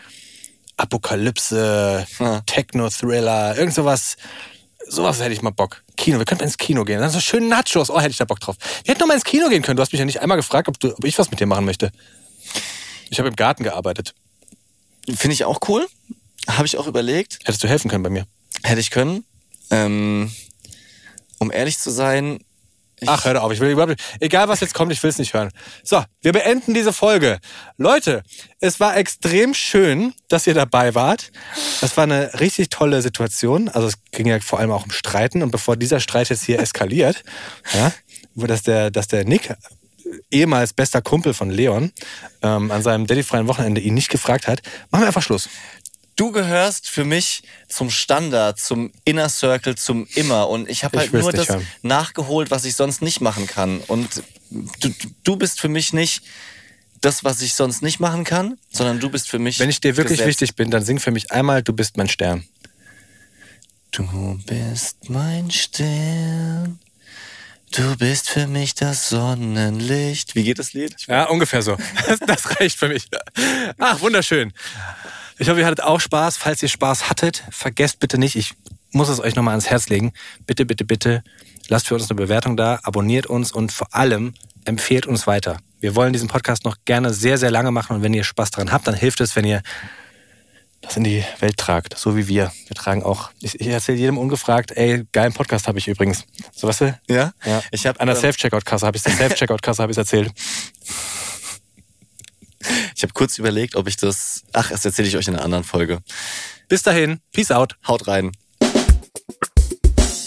[0.76, 2.40] Apokalypse, Ja.
[2.42, 4.16] Techno-Thriller, irgend sowas.
[4.88, 5.82] Sowas hätte ich mal Bock.
[5.96, 7.00] Kino, wir könnten ins Kino gehen.
[7.00, 7.90] Dann so schön Nachos.
[7.90, 8.56] Oh, hätte ich da Bock drauf.
[8.84, 9.76] Wir hätten noch mal ins Kino gehen können.
[9.76, 11.64] Du hast mich ja nicht einmal gefragt, ob, du, ob ich was mit dir machen
[11.64, 11.90] möchte.
[13.10, 14.14] Ich habe im Garten gearbeitet.
[15.06, 15.86] Finde ich auch cool.
[16.48, 17.38] Habe ich auch überlegt.
[17.44, 18.26] Hättest du helfen können bei mir.
[18.62, 19.24] Hätte ich können.
[19.70, 20.30] Ähm,
[21.38, 22.40] um ehrlich zu sein,
[23.08, 24.02] Ach, hör auf, ich will überhaupt nicht.
[24.20, 25.50] Egal was jetzt kommt, ich will es nicht hören.
[25.82, 27.38] So, wir beenden diese Folge.
[27.76, 28.22] Leute,
[28.60, 31.30] es war extrem schön, dass ihr dabei wart.
[31.80, 33.68] Das war eine richtig tolle Situation.
[33.68, 35.42] Also es ging ja vor allem auch um Streiten.
[35.42, 37.22] Und bevor dieser Streit jetzt hier eskaliert,
[37.74, 37.92] ja,
[38.34, 39.54] dass der, dass der Nick,
[40.30, 41.92] ehemals bester Kumpel von Leon,
[42.42, 45.48] ähm, an seinem daddyfreien Wochenende ihn nicht gefragt hat, machen wir einfach Schluss.
[46.16, 50.48] Du gehörst für mich zum Standard, zum Inner Circle, zum Immer.
[50.48, 51.66] Und ich habe Ich halt will's nur das hören.
[51.82, 53.80] nachgeholt, was ich sonst nicht machen kann.
[53.86, 54.22] Und
[54.80, 54.90] du,
[55.24, 56.22] du bist für mich nicht
[57.00, 59.58] das, was ich sonst nicht machen kann, sondern du bist für mich.
[59.58, 60.28] Wenn ich dir wirklich Gesetz.
[60.28, 62.44] wichtig bin, dann sing für mich einmal, du bist mein Stern.
[63.90, 66.78] Du bist mein Stern.
[67.70, 70.34] Du bist für mich das Sonnenlicht.
[70.34, 70.94] Wie geht das Lied?
[71.08, 71.76] Ja, ungefähr so.
[72.06, 73.08] Das, das reicht für mich.
[73.78, 74.52] Ach, wunderschön.
[75.38, 76.36] Ich hoffe, ihr hattet auch Spaß.
[76.36, 78.54] Falls ihr Spaß hattet, vergesst bitte nicht, ich
[78.92, 80.12] muss es euch nochmal ans Herz legen.
[80.46, 81.24] Bitte, bitte, bitte,
[81.68, 85.58] lasst für uns eine Bewertung da, abonniert uns und vor allem empfehlt uns weiter.
[85.80, 88.72] Wir wollen diesen Podcast noch gerne sehr, sehr lange machen und wenn ihr Spaß daran
[88.72, 89.62] habt, dann hilft es, wenn ihr
[90.80, 92.52] das in die Welt tragt, so wie wir.
[92.68, 96.24] Wir tragen auch, ich, ich erzähle jedem ungefragt, ey, geilen Podcast habe ich übrigens.
[96.54, 96.98] So weißt du?
[97.08, 97.32] Ja?
[97.44, 97.62] Ja.
[97.70, 100.30] Ich habe An der Self-Checkout-Kasse habe ich der Self-Checkout-Kasse habe ich erzählt.
[102.94, 104.42] Ich habe kurz überlegt, ob ich das.
[104.52, 106.00] Ach, das erzähle ich euch in einer anderen Folge.
[106.68, 107.76] Bis dahin, peace out.
[107.86, 108.32] Haut rein.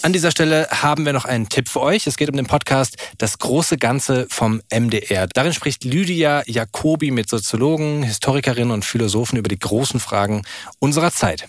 [0.04, 2.08] An dieser Stelle haben wir noch einen Tipp für euch.
[2.08, 5.28] Es geht um den Podcast Das große Ganze vom MDR.
[5.28, 10.44] Darin spricht Lydia Jacobi mit Soziologen, Historikerinnen und Philosophen über die großen Fragen
[10.80, 11.48] unserer Zeit.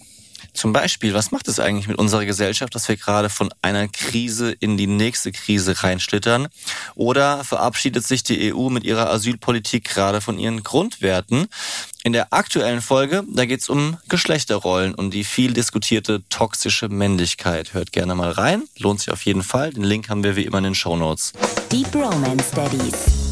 [0.59, 4.51] Zum Beispiel, was macht es eigentlich mit unserer Gesellschaft, dass wir gerade von einer Krise
[4.51, 6.49] in die nächste Krise reinschlittern?
[6.97, 11.47] Oder verabschiedet sich die EU mit ihrer Asylpolitik gerade von ihren Grundwerten?
[12.03, 17.73] In der aktuellen Folge, da geht es um Geschlechterrollen und die viel diskutierte toxische Männlichkeit.
[17.73, 19.73] Hört gerne mal rein, lohnt sich auf jeden Fall.
[19.73, 21.35] Den Link haben wir wie immer in den Show Notes.
[21.71, 23.28] Deep Romance Daddies.